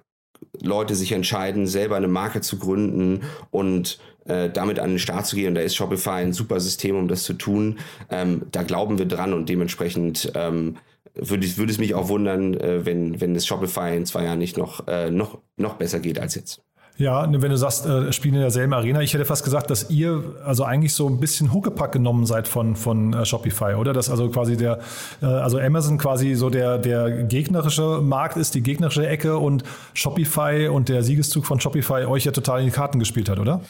Leute 0.62 0.96
sich 0.96 1.12
entscheiden, 1.12 1.68
selber 1.68 1.96
eine 1.96 2.08
Marke 2.08 2.42
zu 2.42 2.58
gründen 2.58 3.22
und 3.52 4.00
äh, 4.28 4.50
damit 4.50 4.80
an 4.80 4.92
den 4.92 5.00
Start 5.00 5.26
zu 5.26 5.36
gehen. 5.36 5.50
Und 5.50 5.56
da 5.56 5.62
ist 5.62 5.76
Shopify 5.76 6.22
ein 6.22 6.34
super 6.34 6.60
System, 6.60 6.96
um 6.96 7.08
das 7.08 7.24
zu 7.24 7.34
tun. 7.34 7.80
Ähm, 8.10 8.44
da 8.52 8.64
glauben 8.64 8.98
wir 8.98 9.06
dran 9.06 9.34
und 9.34 9.50
dementsprechend 9.50 10.32
ähm, 10.36 10.78
würde, 11.16 11.58
würde 11.58 11.72
es 11.72 11.80
mich 11.80 11.96
auch 11.96 12.10
wundern, 12.10 12.54
äh, 12.56 12.86
wenn, 12.86 13.20
wenn 13.22 13.34
das 13.34 13.46
Shopify 13.46 13.96
in 13.96 14.06
zwei 14.06 14.24
Jahren 14.26 14.40
nicht 14.40 14.58
noch, 14.58 14.88
äh, 14.88 15.10
noch, 15.10 15.40
noch 15.58 15.76
besser 15.76 16.00
geht 16.00 16.20
als 16.20 16.36
jetzt. 16.36 16.62
Ja, 17.00 17.28
wenn 17.32 17.52
du 17.52 17.58
sagst, 17.58 17.86
äh, 17.86 18.12
spielen 18.12 18.34
in 18.34 18.42
derselben 18.42 18.74
Arena, 18.74 19.02
ich 19.02 19.14
hätte 19.14 19.24
fast 19.24 19.44
gesagt, 19.44 19.70
dass 19.70 19.92
ihr 19.92 20.24
also 20.44 20.64
eigentlich 20.64 20.96
so 20.96 21.08
ein 21.08 21.20
bisschen 21.20 21.54
Huckepack 21.54 21.92
genommen 21.92 22.26
seid 22.26 22.48
von, 22.48 22.76
von 22.76 23.14
äh, 23.14 23.24
Shopify, 23.24 23.76
oder? 23.76 23.94
Dass 23.94 24.10
also 24.10 24.30
quasi 24.30 24.58
der, 24.58 24.80
äh, 25.22 25.26
also 25.28 25.60
Amazon 25.60 26.00
quasi 26.00 26.34
so 26.34 26.50
der, 26.50 26.80
der 26.80 27.24
gegnerische 27.24 28.02
Markt 28.02 28.36
ist, 28.38 28.56
die 28.56 28.64
gegnerische 28.64 29.08
Ecke 29.08 29.38
und 29.38 29.64
Shopify 29.94 30.70
und 30.70 30.90
der 30.90 31.04
Siegeszug 31.04 31.46
von 31.46 31.60
Shopify 31.60 32.06
euch 32.06 32.26
ja 32.26 32.32
total 32.32 32.62
in 32.62 32.66
die 32.66 32.72
Karten 32.72 32.98
gespielt 32.98 33.30
hat, 33.30 33.38
oder? 33.38 33.62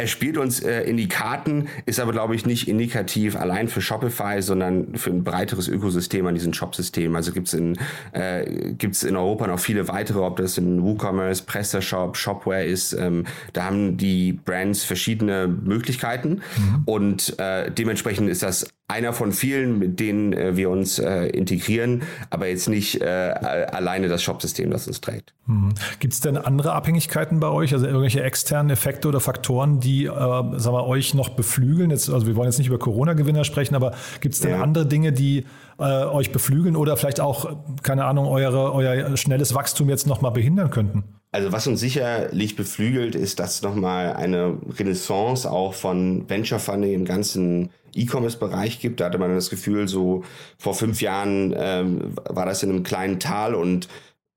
Er 0.00 0.06
spielt 0.06 0.38
uns 0.38 0.60
äh, 0.60 0.80
in 0.84 0.96
die 0.96 1.08
Karten, 1.08 1.68
ist 1.84 2.00
aber, 2.00 2.12
glaube 2.12 2.34
ich, 2.34 2.46
nicht 2.46 2.68
indikativ 2.68 3.36
allein 3.36 3.68
für 3.68 3.82
Shopify, 3.82 4.40
sondern 4.40 4.96
für 4.96 5.10
ein 5.10 5.24
breiteres 5.24 5.68
Ökosystem 5.68 6.26
an 6.26 6.34
diesem 6.34 6.54
Shop-System. 6.54 7.14
Also 7.14 7.32
gibt 7.32 7.48
es 7.48 7.52
in, 7.52 7.76
äh, 8.12 8.72
gibt's 8.72 9.02
in 9.02 9.14
Europa 9.14 9.46
noch 9.46 9.60
viele 9.60 9.88
weitere, 9.88 10.20
ob 10.20 10.38
das 10.38 10.56
in 10.56 10.82
WooCommerce, 10.82 11.42
PrestaShop, 11.42 12.16
Shopware 12.16 12.64
ist. 12.64 12.94
Ähm, 12.94 13.26
da 13.52 13.64
haben 13.64 13.98
die 13.98 14.32
Brands 14.32 14.84
verschiedene 14.84 15.46
Möglichkeiten 15.46 16.40
mhm. 16.56 16.82
und 16.86 17.38
äh, 17.38 17.70
dementsprechend 17.70 18.30
ist 18.30 18.42
das 18.42 18.70
einer 18.90 19.12
von 19.12 19.32
vielen, 19.32 19.78
mit 19.78 20.00
denen 20.00 20.32
äh, 20.32 20.56
wir 20.56 20.68
uns 20.68 20.98
äh, 20.98 21.26
integrieren, 21.26 22.02
aber 22.28 22.48
jetzt 22.48 22.68
nicht 22.68 23.00
äh, 23.00 23.04
alleine 23.06 24.08
das 24.08 24.22
Shop-System, 24.22 24.70
das 24.70 24.86
uns 24.86 25.00
trägt. 25.00 25.32
Mhm. 25.46 25.74
Gibt 26.00 26.12
es 26.12 26.20
denn 26.20 26.36
andere 26.36 26.72
Abhängigkeiten 26.72 27.40
bei 27.40 27.48
euch, 27.48 27.72
also 27.72 27.86
irgendwelche 27.86 28.22
externen 28.22 28.70
Effekte 28.70 29.08
oder 29.08 29.20
Faktoren, 29.20 29.80
die 29.80 30.04
äh, 30.04 30.10
sagen 30.10 30.58
wir, 30.58 30.86
euch 30.86 31.14
noch 31.14 31.30
beflügeln? 31.30 31.90
Jetzt, 31.90 32.10
also 32.10 32.26
wir 32.26 32.36
wollen 32.36 32.48
jetzt 32.48 32.58
nicht 32.58 32.68
über 32.68 32.78
Corona-Gewinner 32.78 33.44
sprechen, 33.44 33.74
aber 33.74 33.92
gibt 34.20 34.34
es 34.34 34.40
denn 34.40 34.50
ja. 34.50 34.62
andere 34.62 34.86
Dinge, 34.86 35.12
die 35.12 35.44
äh, 35.78 35.82
euch 35.82 36.32
beflügeln 36.32 36.76
oder 36.76 36.96
vielleicht 36.96 37.20
auch, 37.20 37.56
keine 37.82 38.04
Ahnung, 38.04 38.26
eure, 38.26 38.74
euer 38.74 39.16
schnelles 39.16 39.54
Wachstum 39.54 39.88
jetzt 39.88 40.06
nochmal 40.06 40.32
behindern 40.32 40.70
könnten? 40.70 41.04
Also 41.32 41.52
was 41.52 41.66
uns 41.68 41.78
sicherlich 41.78 42.56
beflügelt, 42.56 43.14
ist, 43.14 43.38
dass 43.38 43.62
nochmal 43.62 44.14
eine 44.14 44.58
Renaissance 44.78 45.48
auch 45.48 45.74
von 45.74 46.28
Venture 46.28 46.58
Funding 46.58 46.92
im 46.92 47.04
ganzen 47.04 47.70
E-Commerce-Bereich 47.94 48.80
gibt. 48.80 49.00
Da 49.00 49.06
hatte 49.06 49.18
man 49.18 49.34
das 49.34 49.50
Gefühl, 49.50 49.88
so 49.88 50.24
vor 50.58 50.74
fünf 50.74 51.00
Jahren 51.00 51.54
ähm, 51.56 52.12
war 52.28 52.46
das 52.46 52.62
in 52.62 52.70
einem 52.70 52.82
kleinen 52.82 53.20
Tal 53.20 53.54
und 53.54 53.88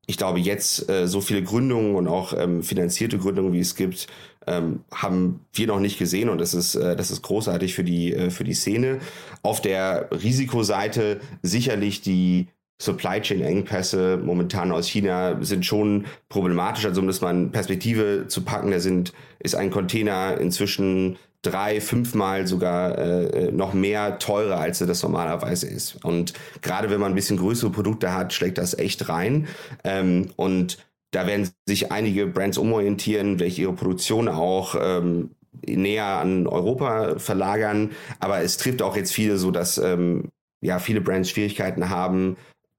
ich 0.06 0.18
glaube, 0.18 0.39
jetzt 0.39 0.89
äh, 0.89 1.08
so 1.08 1.22
viele 1.22 1.44
Gründungen 1.44 1.96
und 1.96 2.08
auch 2.08 2.34
ähm, 2.38 2.62
finanzierte 2.62 3.18
Gründungen, 3.18 3.54
wie 3.54 3.60
es 3.60 3.76
gibt, 3.76 4.08
ähm, 4.46 4.82
haben 4.94 5.46
wir 5.54 5.68
noch 5.68 5.80
nicht 5.80 5.98
gesehen 5.98 6.28
und 6.30 6.39
das 6.39 6.54
ist, 6.54 6.76
äh, 6.76 6.96
das 6.96 7.10
ist 7.10 7.22
großartig 7.22 7.74
für 7.74 7.86
die, 7.86 8.13
äh, 8.13 8.30
für 8.30 8.44
die 8.44 8.54
Szene. 8.54 9.00
Auf 9.44 9.62
der 9.62 10.10
Risikoseite 10.12 11.22
sicherlich 11.42 12.02
die 12.02 12.48
Supply 12.82 13.22
Chain 13.22 13.42
Engpässe 13.42 14.20
momentan 14.22 14.72
aus 14.72 14.88
China 14.88 15.38
sind 15.42 15.66
schon 15.66 16.06
problematisch. 16.28 16.86
Also 16.86 17.00
um 17.00 17.08
das 17.08 17.22
mal 17.22 17.34
in 17.34 17.52
Perspektive 17.52 18.26
zu 18.28 18.42
packen, 18.42 18.72
da 18.72 18.80
sind, 18.80 19.13
ist 19.39 19.56
ein 19.56 19.72
Container 19.72 20.38
inzwischen 20.38 21.18
drei, 21.44 21.82
fünfmal 21.82 22.48
sogar 22.48 22.98
äh, 22.98 23.52
noch 23.52 23.74
mehr 23.74 24.18
teurer, 24.18 24.58
als 24.60 24.82
er 24.82 24.88
das 24.88 25.04
normalerweise 25.04 25.68
ist. 25.68 26.04
Und 26.04 26.34
gerade 26.62 26.90
wenn 26.90 27.00
man 27.00 27.12
ein 27.12 27.16
bisschen 27.16 27.38
größere 27.38 27.70
Produkte 27.70 28.14
hat, 28.14 28.34
schlägt 28.34 28.58
das 28.58 28.78
echt 28.78 29.10
rein. 29.10 29.48
Ähm, 29.84 30.32
und 30.38 30.80
da 31.12 31.28
werden 31.28 31.50
sich 31.68 31.92
einige 31.92 32.26
Brands 32.26 32.58
umorientieren, 32.58 33.40
welche 33.40 33.64
ihre 33.64 33.74
Produktion 33.74 34.28
auch 34.28 34.76
ähm, 34.82 35.32
näher 35.66 36.06
an 36.06 36.48
Europa 36.48 37.20
verlagern. 37.20 37.92
Aber 38.20 38.42
es 38.42 38.58
trifft 38.58 38.82
auch 38.82 38.96
jetzt 38.96 39.14
viele 39.14 39.38
so, 39.38 39.52
dass 39.52 39.78
ähm, 39.78 40.30
ja 40.62 40.80
viele 40.80 41.02
Brands 41.02 41.30
Schwierigkeiten 41.30 41.90
haben, 41.90 42.38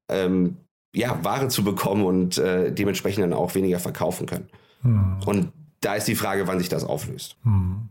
ähm, 0.09 0.57
ja, 0.95 1.23
Ware 1.23 1.49
zu 1.49 1.65
bekommen 1.65 2.05
und 2.05 2.39
äh, 2.39 2.73
dementsprechend 2.73 3.25
dann 3.25 3.33
auch 3.33 3.55
weniger 3.55 3.79
verkaufen 3.79 4.27
können. 4.27 4.49
Hm. 4.83 5.17
Und 5.27 5.53
da 5.85 5.95
ist 5.95 6.09
die 6.09 6.15
Frage, 6.15 6.47
wann 6.47 6.59
sich 6.59 6.69
das 6.69 6.85
auflöst. 6.85 7.37
Hm. 7.45 7.89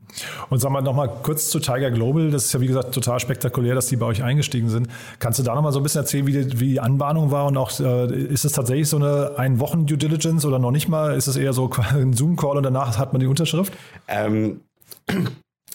Und 0.49 0.60
sag 0.60 0.71
mal 0.71 0.82
nochmal 0.82 1.10
kurz 1.23 1.49
zu 1.49 1.60
Tiger 1.60 1.91
Global. 1.91 2.32
Das 2.32 2.45
ist 2.45 2.53
ja 2.53 2.62
wie 2.62 2.67
gesagt 2.67 2.93
total 2.93 3.19
spektakulär, 3.19 3.75
dass 3.75 3.88
die 3.88 3.95
bei 3.95 4.06
euch 4.06 4.23
eingestiegen 4.23 4.69
sind. 4.69 4.88
Kannst 5.19 5.39
du 5.39 5.43
da 5.43 5.56
nochmal 5.56 5.71
so 5.71 5.79
ein 5.79 5.84
bisschen 5.84 6.01
erzählen, 6.01 6.25
wie 6.27 6.32
die, 6.32 6.60
wie 6.60 6.69
die 6.71 6.79
Anbahnung 6.79 7.32
war 7.32 7.45
und 7.45 7.58
auch 7.58 7.71
äh, 7.79 8.13
ist 8.13 8.45
es 8.45 8.53
tatsächlich 8.53 8.89
so 8.89 8.97
eine 8.97 9.34
ein 9.38 9.60
Wochen 9.60 9.86
Due 9.86 9.97
Diligence 9.97 10.45
oder 10.45 10.60
noch 10.60 10.71
nicht 10.71 10.88
mal? 10.88 11.15
Ist 11.15 11.27
es 11.27 11.36
eher 11.36 11.53
so 11.53 11.69
ein 11.93 12.13
Zoom 12.13 12.36
Call 12.36 12.58
und 12.58 12.63
danach 12.63 12.97
hat 12.97 13.13
man 13.13 13.19
die 13.19 13.27
Unterschrift? 13.27 13.73
Ähm, 14.08 14.62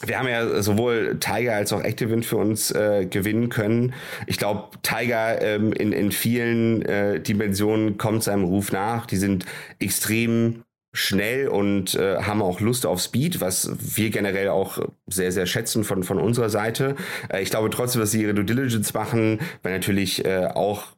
wir 0.07 0.19
haben 0.19 0.29
ja 0.29 0.63
sowohl 0.63 1.19
Tiger 1.19 1.55
als 1.55 1.73
auch 1.73 1.83
Activin 1.83 2.23
für 2.23 2.37
uns 2.37 2.71
äh, 2.71 3.07
gewinnen 3.07 3.49
können. 3.49 3.95
Ich 4.27 4.39
glaube, 4.39 4.69
Tiger 4.83 5.43
ähm, 5.43 5.73
in, 5.73 5.93
in 5.93 6.13
vielen 6.13 6.83
äh, 6.83 7.21
Dimensionen 7.21 7.99
kommt 7.99 8.23
seinem 8.23 8.45
Ruf 8.45 8.71
nach. 8.71 9.07
Die 9.07 9.17
sind 9.17 9.45
extrem 9.81 10.63
schnell 10.93 11.49
und 11.49 11.95
äh, 11.95 12.23
haben 12.23 12.43
auch 12.43 12.61
Lust 12.61 12.87
auf 12.87 13.01
Speed, 13.01 13.41
was 13.41 13.71
wir 13.79 14.11
generell 14.11 14.49
auch 14.49 14.79
sehr, 15.07 15.33
sehr 15.33 15.47
schätzen 15.47 15.85
von, 15.85 16.03
von 16.03 16.19
unserer 16.19 16.51
Seite. 16.51 16.97
Äh, 17.29 17.43
ich 17.43 17.51
glaube 17.51 17.71
trotzdem, 17.71 18.01
dass 18.01 18.11
sie 18.11 18.23
ihre 18.23 18.35
Due 18.35 18.45
Diligence 18.45 18.95
machen, 18.95 19.41
weil 19.63 19.73
natürlich 19.73 20.25
äh, 20.25 20.47
auch 20.47 20.98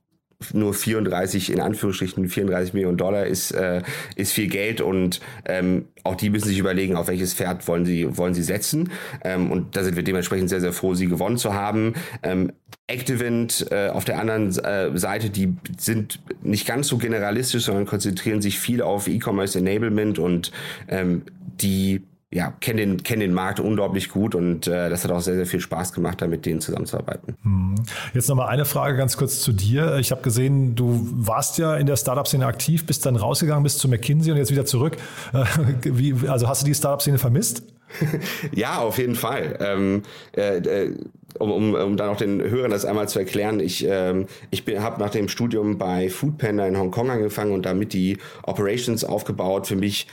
nur 0.53 0.75
34, 0.75 1.53
in 1.53 1.61
Anführungsstrichen 1.61 2.29
34 2.29 2.75
Millionen 2.75 2.97
Dollar 2.97 3.27
ist, 3.27 3.53
äh, 3.53 3.83
ist 4.17 4.33
viel 4.33 4.49
Geld 4.49 4.81
und 4.81 5.21
ähm, 5.45 5.87
auch 6.03 6.15
die 6.15 6.31
müssen 6.31 6.49
sich 6.49 6.59
überlegen, 6.59 6.97
auf 6.97 7.09
welches 7.09 7.35
Pferd 7.35 7.67
wollen 7.69 7.85
sie, 7.85 8.17
wollen 8.17 8.35
sie 8.35 8.43
setzen. 8.43 8.91
Ähm, 9.23 9.51
und 9.51 9.77
da 9.77 9.85
sind 9.85 9.97
wir 9.97 10.03
dementsprechend 10.03 10.49
sehr, 10.49 10.61
sehr 10.61 10.73
froh, 10.73 10.95
sie 10.95 11.07
gewonnen 11.07 11.37
zu 11.37 11.55
haben. 11.55 11.95
Ähm, 12.23 12.53
Activent 12.87 13.67
äh, 13.71 13.89
auf 13.89 14.05
der 14.05 14.19
anderen 14.19 14.49
äh, 14.59 14.97
Seite, 14.99 15.31
die 15.31 15.55
sind 15.79 16.21
nicht 16.43 16.67
ganz 16.67 16.89
so 16.89 16.99
generalistisch, 16.99 17.65
sondern 17.65 17.87
konzentrieren 17.87 18.41
sich 18.41 18.59
viel 18.59 18.83
auf 18.83 19.09
E-Commerce 19.09 19.59
Enablement 19.59 20.19
und 20.19 20.51
ähm, 20.89 21.23
die 21.61 22.03
ja, 22.33 22.53
kennen 22.61 22.79
den, 22.79 23.03
kennen 23.03 23.21
den 23.21 23.35
Markt 23.35 23.59
unglaublich 23.59 24.09
gut 24.09 24.37
und 24.37 24.69
äh, 24.69 24.89
das 24.89 25.03
hat 25.03 25.11
auch 25.11 25.21
sehr, 25.21 25.35
sehr 25.35 25.47
viel 25.47 25.61
Spaß 25.61 25.93
gemacht, 25.93 26.23
da 26.23 26.29
mit 26.29 26.47
denen 26.47 26.61
zusammenzuarbeiten. 26.61 27.37
Hm. 27.43 27.75
Jetzt 28.15 28.29
nochmal 28.29 28.49
eine 28.49 28.65
Frage 28.65 28.97
ganz 28.97 29.17
kurz 29.17 29.41
zu 29.41 29.53
dir. 29.53 29.97
Ich 29.97 30.13
habe 30.13 30.23
gesehen, 30.23 30.77
du 30.77 31.09
warst 31.11 31.59
ja 31.59 31.77
in 31.77 31.87
der 31.87 31.97
Startup-Szene 31.97 32.47
aktiv, 32.47 32.87
bist 32.87 33.05
dann 33.05 33.17
rausgegangen, 33.17 33.65
bist 33.65 33.81
zu 33.81 33.89
McKinsey 33.89 34.31
und 34.31 34.39
jetzt 34.39 34.53
wieder 34.53 34.65
zurück. 34.65 34.97
Äh, 35.33 35.45
wie, 35.83 36.29
also 36.29 36.47
hast 36.47 36.63
du 36.63 36.67
die 36.67 36.75
Startup-Szene 36.75 37.19
vermisst? 37.19 37.65
ja, 38.55 38.79
auf 38.79 38.99
jeden 38.99 39.17
Fall. 39.17 39.59
Ähm, 39.61 40.03
äh, 40.37 40.59
äh, 40.59 40.95
um, 41.39 41.51
um, 41.51 41.75
um 41.75 41.97
dann 41.97 42.11
auch 42.11 42.17
den 42.17 42.41
Hörern 42.41 42.71
das 42.71 42.85
einmal 42.85 43.09
zu 43.09 43.19
erklären, 43.19 43.61
ich, 43.61 43.87
ähm, 43.89 44.27
ich 44.51 44.65
habe 44.79 45.01
nach 45.01 45.11
dem 45.11 45.29
Studium 45.29 45.79
bei 45.79 46.09
Foodpanda 46.09 46.67
in 46.67 46.79
Hongkong 46.79 47.11
angefangen 47.11 47.53
und 47.53 47.67
damit 47.67 47.93
die 47.93 48.19
Operations 48.43 49.05
aufgebaut. 49.05 49.67
Für 49.67 49.77
mich 49.77 50.07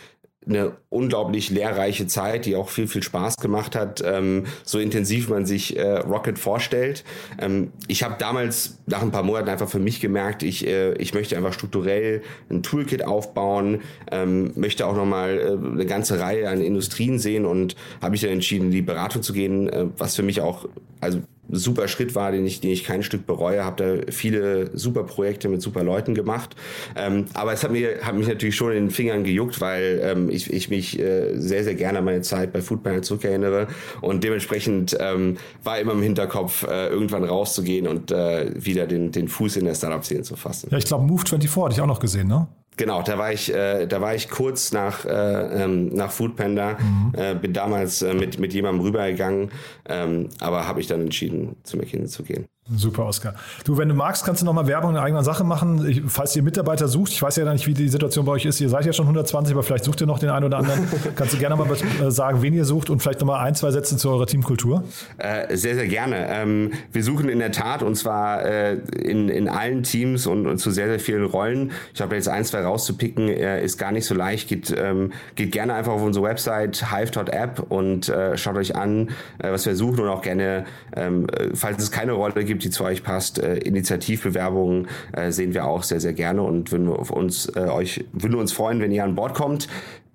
eine 0.47 0.73
unglaublich 0.89 1.49
lehrreiche 1.49 2.07
Zeit, 2.07 2.45
die 2.45 2.55
auch 2.55 2.69
viel, 2.69 2.88
viel 2.88 3.03
Spaß 3.03 3.38
gemacht 3.38 3.75
hat, 3.75 4.01
ähm, 4.05 4.45
so 4.63 4.79
intensiv 4.79 5.29
man 5.29 5.45
sich 5.45 5.77
äh, 5.77 5.97
Rocket 5.99 6.39
vorstellt. 6.39 7.03
Ähm, 7.39 7.71
ich 7.88 8.03
habe 8.03 8.15
damals 8.17 8.77
nach 8.86 9.01
ein 9.01 9.12
paar 9.12 9.23
Monaten 9.23 9.49
einfach 9.49 9.69
für 9.69 9.79
mich 9.79 9.99
gemerkt, 9.99 10.43
ich, 10.43 10.65
äh, 10.65 10.93
ich 10.93 11.13
möchte 11.13 11.36
einfach 11.36 11.53
strukturell 11.53 12.21
ein 12.49 12.63
Toolkit 12.63 13.03
aufbauen, 13.03 13.81
ähm, 14.12 14.51
möchte 14.55 14.86
auch 14.86 14.95
nochmal 14.95 15.39
äh, 15.39 15.71
eine 15.71 15.86
ganze 15.86 16.19
Reihe 16.19 16.49
an 16.49 16.62
Industrien 16.62 17.19
sehen 17.19 17.45
und 17.45 17.75
habe 18.01 18.12
mich 18.12 18.21
dann 18.21 18.31
entschieden, 18.31 18.65
in 18.65 18.71
die 18.71 18.81
Beratung 18.81 19.21
zu 19.21 19.33
gehen, 19.33 19.69
äh, 19.69 19.86
was 19.97 20.15
für 20.15 20.23
mich 20.23 20.41
auch, 20.41 20.67
also 21.01 21.19
super 21.49 21.88
Schritt 21.88 22.15
war, 22.15 22.31
den 22.31 22.45
ich, 22.45 22.62
den 22.62 22.71
ich 22.71 22.83
kein 22.83 23.03
Stück 23.03 23.25
bereue. 23.25 23.63
Habe 23.63 24.05
da 24.05 24.12
viele 24.12 24.75
super 24.77 25.03
Projekte 25.03 25.49
mit 25.49 25.62
super 25.62 25.83
Leuten 25.83 26.15
gemacht. 26.15 26.55
Ähm, 26.95 27.25
aber 27.33 27.53
es 27.53 27.63
hat 27.63 27.71
mir 27.71 28.01
hat 28.01 28.15
mich 28.15 28.27
natürlich 28.27 28.55
schon 28.55 28.71
in 28.71 28.86
den 28.86 28.91
Fingern 28.91 29.23
gejuckt, 29.23 29.62
weil 29.62 30.01
ähm, 30.03 30.29
ich, 30.29 30.51
ich 30.51 30.69
mich 30.69 30.99
äh, 30.99 31.38
sehr, 31.38 31.63
sehr 31.63 31.75
gerne 31.75 31.99
an 31.99 32.05
meine 32.05 32.21
Zeit 32.21 32.53
bei 32.53 32.62
Foodpanel 32.62 33.01
zurückerinnere. 33.01 33.67
Und 34.01 34.23
dementsprechend 34.23 34.95
ähm, 34.99 35.38
war 35.63 35.79
immer 35.79 35.93
im 35.93 36.01
Hinterkopf, 36.01 36.63
äh, 36.63 36.88
irgendwann 36.88 37.23
rauszugehen 37.23 37.88
und 37.88 38.12
äh, 38.12 38.51
wieder 38.55 38.88
den, 38.88 39.12
den 39.12 39.27
Fuß 39.27 39.57
in 39.57 39.65
der 39.65 39.75
Startup-Szene 39.75 40.23
zu 40.23 40.36
fassen. 40.36 40.69
Ja, 40.71 40.77
ich 40.77 40.86
glaube, 40.86 41.05
Move24 41.12 41.63
hatte 41.63 41.73
ich 41.73 41.81
auch 41.81 41.88
noch 41.88 41.99
gesehen, 41.99 42.27
ne? 42.27 42.47
Genau, 42.77 43.01
da 43.01 43.17
war 43.17 43.33
ich, 43.33 43.53
äh, 43.53 43.87
da 43.87 44.01
war 44.01 44.13
ich 44.13 44.29
kurz 44.29 44.71
nach 44.71 45.03
äh, 45.03 45.63
ähm, 45.63 45.89
nach 45.93 46.11
Foodpanda, 46.11 46.77
mhm. 46.79 47.13
äh, 47.17 47.33
bin 47.33 47.51
damals 47.51 48.03
äh, 48.03 48.13
mit 48.13 48.39
mit 48.39 48.53
jemandem 48.53 48.85
rübergegangen, 48.85 49.49
ähm, 49.89 50.29
aber 50.39 50.67
habe 50.67 50.79
ich 50.79 50.87
dann 50.87 51.01
entschieden, 51.01 51.55
zu 51.63 51.77
McKinsey 51.77 52.07
zu 52.07 52.23
gehen. 52.23 52.45
Super, 52.75 53.06
Oskar. 53.06 53.34
Du, 53.63 53.77
wenn 53.77 53.88
du 53.88 53.95
magst, 53.95 54.25
kannst 54.25 54.41
du 54.41 54.45
nochmal 54.45 54.67
Werbung 54.67 54.91
in 54.91 54.97
eigener 54.97 55.23
Sache 55.23 55.45
machen. 55.45 55.88
Ich, 55.88 56.01
falls 56.06 56.36
ihr 56.36 56.43
Mitarbeiter 56.43 56.89
sucht, 56.89 57.13
ich 57.13 57.21
weiß 57.21 57.38
ja 57.38 57.53
nicht, 57.53 57.65
wie 57.65 57.73
die 57.73 57.88
Situation 57.88 58.25
bei 58.25 58.34
euch 58.34 58.45
ist. 58.45 58.60
Ihr 58.60 58.67
seid 58.67 58.86
ja 58.86 58.91
schon 58.91 59.06
120, 59.06 59.53
aber 59.53 59.63
vielleicht 59.63 59.86
sucht 59.86 60.01
ihr 60.01 60.08
noch 60.08 60.19
den 60.19 60.30
einen 60.30 60.45
oder 60.45 60.58
anderen. 60.58 60.86
kannst 61.15 61.34
du 61.34 61.38
gerne 61.38 61.56
mal 61.56 61.65
äh, 61.71 62.12
sagen, 62.12 62.41
wen 62.41 62.53
ihr 62.53 62.65
sucht 62.65 62.89
und 62.89 63.01
vielleicht 63.01 63.21
nochmal 63.21 63.45
ein, 63.45 63.56
zwei 63.56 63.71
Sätze 63.71 63.95
zu 63.95 64.10
eurer 64.10 64.25
Teamkultur? 64.25 64.84
Äh, 65.17 65.56
sehr, 65.56 65.75
sehr 65.75 65.88
gerne. 65.88 66.27
Ähm, 66.30 66.73
wir 66.91 67.06
suchen 67.06 67.30
in 67.30 67.39
der 67.39 67.53
Tat 67.53 67.84
und 67.84 67.95
zwar 67.95 68.43
äh, 68.43 68.73
in, 68.73 69.30
in 69.30 69.47
allen 69.47 69.84
Teams 69.84 70.27
und, 70.27 70.45
und, 70.45 70.58
zu 70.58 70.69
sehr, 70.69 70.88
sehr 70.88 70.99
vielen 70.99 71.23
Rollen. 71.23 71.71
Ich 71.93 72.01
habe 72.01 72.15
jetzt 72.15 72.27
ein, 72.27 72.43
zwei 72.43 72.63
rauszupicken, 72.63 73.30
äh, 73.30 73.63
ist 73.63 73.77
gar 73.77 73.93
nicht 73.93 74.06
so 74.06 74.13
leicht. 74.13 74.49
Geht, 74.49 74.75
ähm, 74.77 75.13
geht 75.36 75.53
gerne 75.53 75.73
einfach 75.73 75.93
auf 75.93 76.01
unsere 76.01 76.25
Website 76.25 76.86
hive.app 76.91 77.65
und 77.69 78.10
äh, 78.10 78.38
schaut 78.38 78.58
euch 78.58 78.75
an, 78.75 79.12
äh, 79.39 79.51
was 79.53 79.65
wir 79.65 79.75
suchen 79.77 80.01
und 80.01 80.10
auch 80.10 80.21
gerne, 80.21 80.65
ähm, 80.97 81.27
falls 81.53 81.82
es 81.82 81.91
keine 81.91 82.12
Rolle 82.12 82.43
gibt, 82.43 82.56
die 82.59 82.69
zu 82.69 82.83
euch 82.83 83.03
passt. 83.03 83.39
Äh, 83.39 83.57
Initiativbewerbungen 83.57 84.87
äh, 85.13 85.31
sehen 85.31 85.53
wir 85.53 85.65
auch 85.65 85.83
sehr, 85.83 85.99
sehr 85.99 86.13
gerne 86.13 86.41
und 86.41 86.71
würden 86.71 86.87
uns, 86.89 87.47
äh, 87.55 87.61
euch, 87.61 88.05
würden 88.13 88.35
uns 88.35 88.51
freuen, 88.53 88.79
wenn 88.79 88.91
ihr 88.91 89.03
an 89.03 89.15
Bord 89.15 89.33
kommt. 89.33 89.67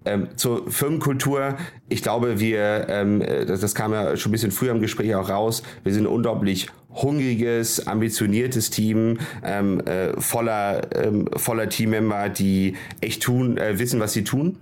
Ähm, 0.04 0.28
zur 0.34 0.68
Firmenkultur, 0.68 1.56
ich 1.88 2.02
glaube, 2.02 2.40
wir, 2.40 2.86
ähm, 2.88 3.22
das, 3.46 3.60
das 3.60 3.74
kam 3.74 3.92
ja 3.92 4.16
schon 4.16 4.30
ein 4.30 4.32
bisschen 4.32 4.50
früher 4.50 4.72
im 4.72 4.80
Gespräch 4.80 5.14
auch 5.14 5.28
raus, 5.28 5.62
wir 5.84 5.94
sind 5.94 6.06
unglaublich 6.06 6.68
hungriges, 6.94 7.86
ambitioniertes 7.86 8.70
Team, 8.70 9.18
ähm, 9.44 9.80
äh, 9.86 10.20
voller, 10.20 10.82
ähm, 10.94 11.28
voller 11.36 11.68
Teammember, 11.68 12.28
die 12.28 12.74
echt 13.00 13.22
tun, 13.22 13.56
äh, 13.56 13.78
wissen, 13.78 14.00
was 14.00 14.12
sie 14.12 14.24
tun. 14.24 14.58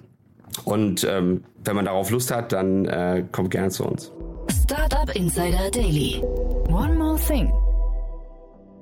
Und 0.64 1.06
ähm, 1.08 1.44
wenn 1.64 1.76
man 1.76 1.84
darauf 1.84 2.10
Lust 2.10 2.30
hat, 2.30 2.52
dann 2.52 2.84
äh, 2.86 3.24
kommt 3.32 3.50
gerne 3.50 3.70
zu 3.70 3.84
uns. 3.84 4.12
Startup 4.64 5.14
Insider 5.14 5.70
Daily. 5.70 6.22
One 6.68 6.94
more 6.94 7.18
thing. 7.18 7.50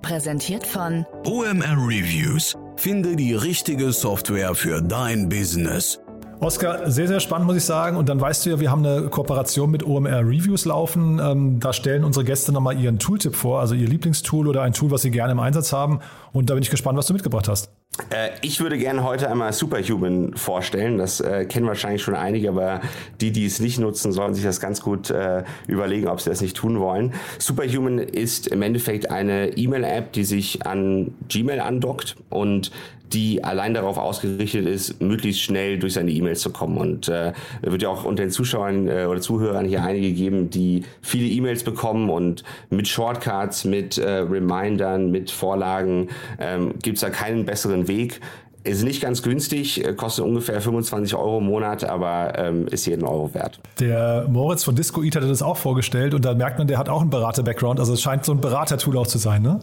Präsentiert 0.02 0.66
von 0.66 1.04
OMR 1.24 1.76
Reviews. 1.76 2.56
Finde 2.76 3.16
die 3.16 3.34
richtige 3.34 3.92
Software 3.92 4.54
für 4.54 4.80
dein 4.80 5.28
Business. 5.28 6.00
Oskar, 6.40 6.88
sehr, 6.90 7.08
sehr 7.08 7.18
spannend, 7.18 7.48
muss 7.48 7.56
ich 7.56 7.64
sagen. 7.64 7.96
Und 7.96 8.08
dann 8.08 8.20
weißt 8.20 8.46
du 8.46 8.50
ja, 8.50 8.60
wir 8.60 8.70
haben 8.70 8.86
eine 8.86 9.08
Kooperation 9.08 9.70
mit 9.70 9.84
OMR 9.84 10.20
Reviews 10.20 10.64
laufen. 10.64 11.18
Ähm, 11.18 11.58
da 11.58 11.72
stellen 11.72 12.04
unsere 12.04 12.24
Gäste 12.24 12.52
nochmal 12.52 12.78
ihren 12.80 12.98
Tooltip 12.98 13.34
vor, 13.34 13.60
also 13.60 13.74
ihr 13.74 13.88
Lieblingstool 13.88 14.46
oder 14.46 14.62
ein 14.62 14.72
Tool, 14.72 14.90
was 14.90 15.02
sie 15.02 15.10
gerne 15.10 15.32
im 15.32 15.40
Einsatz 15.40 15.72
haben. 15.72 16.00
Und 16.32 16.48
da 16.48 16.54
bin 16.54 16.62
ich 16.62 16.70
gespannt, 16.70 16.96
was 16.96 17.06
du 17.06 17.12
mitgebracht 17.12 17.48
hast. 17.48 17.70
Äh, 18.10 18.30
ich 18.42 18.60
würde 18.60 18.78
gerne 18.78 19.02
heute 19.02 19.30
einmal 19.30 19.52
Superhuman 19.52 20.36
vorstellen. 20.36 20.98
Das 20.98 21.20
äh, 21.20 21.44
kennen 21.46 21.66
wahrscheinlich 21.66 22.02
schon 22.02 22.14
einige, 22.14 22.50
aber 22.50 22.80
die, 23.20 23.32
die 23.32 23.46
es 23.46 23.60
nicht 23.60 23.78
nutzen, 23.78 24.12
sollen 24.12 24.34
sich 24.34 24.44
das 24.44 24.60
ganz 24.60 24.80
gut 24.80 25.10
äh, 25.10 25.44
überlegen, 25.66 26.08
ob 26.08 26.20
sie 26.20 26.30
das 26.30 26.40
nicht 26.40 26.56
tun 26.56 26.80
wollen. 26.80 27.14
Superhuman 27.38 27.98
ist 27.98 28.46
im 28.48 28.62
Endeffekt 28.62 29.10
eine 29.10 29.56
E-Mail-App, 29.56 30.12
die 30.12 30.24
sich 30.24 30.64
an 30.64 31.14
Gmail 31.28 31.60
andockt 31.60 32.16
und 32.30 32.70
die 33.12 33.42
allein 33.42 33.74
darauf 33.74 33.98
ausgerichtet 33.98 34.66
ist, 34.66 35.00
möglichst 35.00 35.42
schnell 35.42 35.78
durch 35.78 35.94
seine 35.94 36.10
E-Mails 36.10 36.40
zu 36.40 36.50
kommen. 36.50 36.76
Und 36.78 37.08
äh, 37.08 37.32
wird 37.62 37.82
ja 37.82 37.88
auch 37.88 38.04
unter 38.04 38.22
den 38.22 38.30
Zuschauern 38.30 38.88
äh, 38.88 39.06
oder 39.06 39.20
Zuhörern 39.20 39.66
hier 39.66 39.82
einige 39.82 40.12
geben, 40.12 40.50
die 40.50 40.82
viele 41.00 41.26
E-Mails 41.26 41.64
bekommen 41.64 42.10
und 42.10 42.44
mit 42.70 42.88
Shortcuts, 42.88 43.64
mit 43.64 43.98
äh, 43.98 44.18
Remindern, 44.18 45.10
mit 45.10 45.30
Vorlagen 45.30 46.08
ähm, 46.38 46.74
gibt 46.82 46.96
es 46.96 47.00
da 47.00 47.10
keinen 47.10 47.44
besseren 47.44 47.77
Weg, 47.86 48.20
ist 48.64 48.82
nicht 48.82 49.00
ganz 49.00 49.22
günstig, 49.22 49.84
äh, 49.84 49.94
kostet 49.94 50.24
ungefähr 50.24 50.60
25 50.60 51.14
Euro 51.14 51.38
im 51.38 51.44
Monat, 51.44 51.84
aber 51.84 52.32
ähm, 52.36 52.66
ist 52.68 52.86
jeden 52.86 53.04
Euro 53.04 53.32
wert. 53.34 53.60
Der 53.78 54.26
Moritz 54.28 54.64
von 54.64 54.74
Disco 54.74 55.02
Eat 55.02 55.16
hat 55.16 55.22
das 55.22 55.42
auch 55.42 55.56
vorgestellt 55.56 56.14
und 56.14 56.24
da 56.24 56.34
merkt 56.34 56.58
man, 56.58 56.66
der 56.66 56.78
hat 56.78 56.88
auch 56.88 57.00
einen 57.00 57.10
Berater-Background. 57.10 57.80
Also 57.80 57.94
es 57.94 58.02
scheint 58.02 58.24
so 58.24 58.32
ein 58.32 58.40
Berater-Tool 58.40 58.96
auch 58.98 59.06
zu 59.06 59.18
sein, 59.18 59.42
ne? 59.42 59.60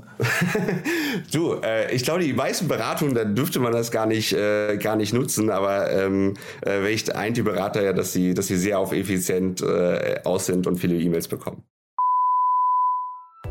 du, 1.32 1.56
äh, 1.56 1.94
ich 1.94 2.04
glaube, 2.04 2.22
die 2.22 2.34
meisten 2.34 2.68
Beratungen, 2.68 3.14
da 3.14 3.26
dürfte 3.26 3.60
man 3.60 3.74
das 3.74 3.92
gar 3.92 4.06
nicht, 4.06 4.34
äh, 4.34 4.78
gar 4.78 4.96
nicht 4.96 5.14
nutzen, 5.14 5.50
aber 5.50 5.92
ähm, 5.92 6.36
äh, 6.62 6.82
welcht 6.82 7.16
eint 7.16 7.38
die 7.38 7.44
Berater 7.44 7.84
ja, 7.84 7.94
dass 7.94 8.14
sie, 8.14 8.34
dass 8.34 8.48
sie 8.48 8.58
sehr 8.58 8.80
auf 8.80 8.94
effizient 8.94 9.62
äh, 9.62 10.22
aus 10.24 10.46
sind 10.46 10.68
und 10.68 10.80
viele 10.80 10.96
E-Mails 10.96 11.28
bekommen. 11.28 11.64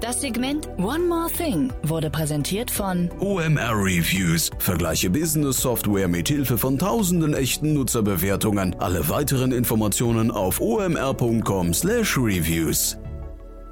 Das 0.05 0.21
Segment 0.21 0.69
One 0.77 1.07
More 1.07 1.33
Thing 1.33 1.73
wurde 1.83 2.11
präsentiert 2.11 2.71
von 2.71 3.09
OMR 3.21 3.73
Reviews. 3.73 4.51
Vergleiche 4.59 5.09
Business 5.09 5.63
Software 5.63 6.09
mit 6.09 6.29
Hilfe 6.29 6.59
von 6.59 6.79
tausenden 6.79 7.33
echten 7.33 7.73
Nutzerbewertungen. 7.73 8.77
Alle 8.81 9.09
weiteren 9.09 9.51
Informationen 9.51 10.31
auf 10.31 10.61
omr.com/reviews. 10.61 12.99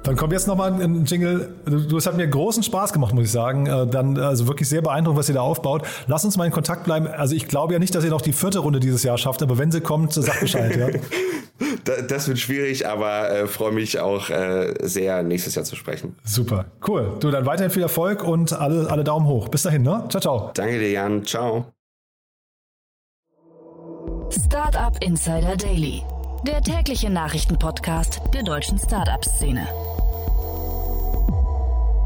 Dann 0.03 0.17
kommt 0.17 0.33
jetzt 0.33 0.47
nochmal 0.47 0.73
ein 0.73 1.05
Jingle. 1.05 1.55
Du, 1.65 1.97
es 1.97 2.05
hat 2.05 2.17
mir 2.17 2.27
großen 2.27 2.61
Spaß 2.61 2.91
gemacht, 2.91 3.13
muss 3.13 3.25
ich 3.25 3.31
sagen. 3.31 3.67
Äh, 3.67 3.87
dann 3.87 4.17
also 4.17 4.47
wirklich 4.47 4.67
sehr 4.67 4.81
beeindruckend, 4.81 5.19
was 5.19 5.29
ihr 5.29 5.35
da 5.35 5.41
aufbaut. 5.41 5.83
Lass 6.07 6.25
uns 6.25 6.37
mal 6.37 6.45
in 6.45 6.51
Kontakt 6.51 6.83
bleiben. 6.83 7.07
Also 7.07 7.35
ich 7.35 7.47
glaube 7.47 7.73
ja 7.73 7.79
nicht, 7.79 7.95
dass 7.95 8.03
ihr 8.03 8.09
noch 8.09 8.21
die 8.21 8.33
vierte 8.33 8.59
Runde 8.59 8.79
dieses 8.79 9.03
Jahr 9.03 9.17
schafft, 9.17 9.41
aber 9.41 9.57
wenn 9.57 9.71
sie 9.71 9.81
kommt, 9.81 10.13
sagt 10.13 10.41
Bescheid. 10.41 10.75
ja. 10.75 10.89
das 12.07 12.27
wird 12.27 12.39
schwierig, 12.39 12.87
aber 12.87 13.29
äh, 13.29 13.47
freue 13.47 13.71
mich 13.71 13.99
auch 13.99 14.29
äh, 14.29 14.73
sehr, 14.81 15.23
nächstes 15.23 15.55
Jahr 15.55 15.65
zu 15.65 15.75
sprechen. 15.75 16.15
Super, 16.23 16.65
cool. 16.87 17.13
Du, 17.19 17.31
dann 17.31 17.45
weiterhin 17.45 17.71
viel 17.71 17.83
Erfolg 17.83 18.23
und 18.23 18.53
alle, 18.53 18.89
alle 18.89 19.03
Daumen 19.03 19.27
hoch. 19.27 19.47
Bis 19.47 19.63
dahin, 19.63 19.83
ne? 19.83 20.03
Ciao, 20.09 20.21
ciao. 20.21 20.51
Danke 20.53 20.79
dir, 20.79 20.91
Jan. 20.91 21.25
Ciao. 21.25 21.65
Startup 24.29 24.95
Insider 25.03 25.55
Daily, 25.55 26.03
der 26.45 26.61
tägliche 26.61 27.09
Nachrichtenpodcast 27.09 28.21
der 28.33 28.43
deutschen 28.43 28.79
Startup-Szene. 28.79 29.67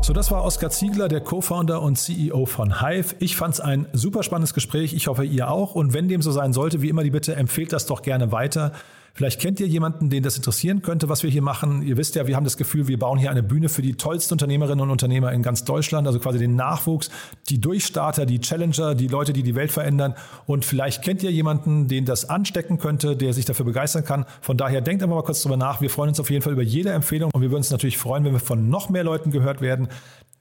So, 0.07 0.13
das 0.13 0.31
war 0.31 0.45
Oskar 0.45 0.69
Ziegler, 0.69 1.09
der 1.09 1.19
Co-Founder 1.19 1.81
und 1.81 1.97
CEO 1.97 2.45
von 2.45 2.79
Hive. 2.79 3.15
Ich 3.19 3.35
fand 3.35 3.55
es 3.55 3.59
ein 3.59 3.87
super 3.91 4.23
spannendes 4.23 4.53
Gespräch. 4.53 4.93
Ich 4.93 5.07
hoffe, 5.07 5.25
ihr 5.25 5.51
auch. 5.51 5.75
Und 5.75 5.91
wenn 5.91 6.07
dem 6.07 6.21
so 6.21 6.31
sein 6.31 6.53
sollte, 6.53 6.81
wie 6.81 6.87
immer 6.87 7.03
die 7.03 7.09
Bitte, 7.09 7.35
empfehlt 7.35 7.73
das 7.73 7.87
doch 7.87 8.03
gerne 8.03 8.31
weiter. 8.31 8.71
Vielleicht 9.17 9.41
kennt 9.41 9.59
ihr 9.59 9.65
jemanden, 9.65 10.11
den 10.11 10.21
das 10.21 10.37
interessieren 10.37 10.83
könnte, 10.83 11.09
was 11.09 11.23
wir 11.23 11.31
hier 11.31 11.41
machen. 11.41 11.81
Ihr 11.81 11.97
wisst 11.97 12.13
ja, 12.13 12.27
wir 12.27 12.35
haben 12.35 12.43
das 12.43 12.55
Gefühl, 12.55 12.87
wir 12.87 12.99
bauen 12.99 13.17
hier 13.17 13.31
eine 13.31 13.41
Bühne 13.41 13.67
für 13.67 13.81
die 13.81 13.95
tollsten 13.95 14.35
Unternehmerinnen 14.35 14.79
und 14.79 14.91
Unternehmer 14.91 15.31
in 15.31 15.41
ganz 15.41 15.63
Deutschland, 15.63 16.05
also 16.05 16.19
quasi 16.19 16.37
den 16.37 16.55
Nachwuchs, 16.55 17.09
die 17.49 17.59
Durchstarter, 17.59 18.27
die 18.27 18.39
Challenger, 18.39 18.93
die 18.93 19.07
Leute, 19.07 19.33
die 19.33 19.41
die 19.41 19.55
Welt 19.55 19.71
verändern. 19.71 20.13
Und 20.45 20.65
vielleicht 20.65 21.01
kennt 21.01 21.23
ihr 21.23 21.31
jemanden, 21.31 21.87
den 21.87 22.05
das 22.05 22.29
anstecken 22.29 22.77
könnte, 22.77 23.15
der 23.15 23.33
sich 23.33 23.45
dafür 23.45 23.65
begeistern 23.65 24.05
kann. 24.05 24.25
Von 24.39 24.55
daher 24.55 24.81
denkt 24.81 25.01
einfach 25.01 25.15
mal 25.15 25.23
kurz 25.23 25.41
drüber 25.41 25.57
nach. 25.57 25.81
Wir 25.81 25.89
freuen 25.89 26.09
uns 26.09 26.19
auf 26.19 26.29
jeden 26.29 26.43
Fall 26.43 26.53
über 26.53 26.61
jede 26.61 26.91
Empfehlung 26.91 27.31
und 27.33 27.41
wir 27.41 27.49
würden 27.49 27.61
uns 27.61 27.71
natürlich 27.71 27.97
freuen, 27.97 28.23
wenn 28.23 28.33
wir 28.33 28.39
von 28.39 28.69
noch 28.69 28.89
mehr 28.89 29.03
Leuten 29.03 29.31
gehört 29.31 29.61
werden. 29.61 29.87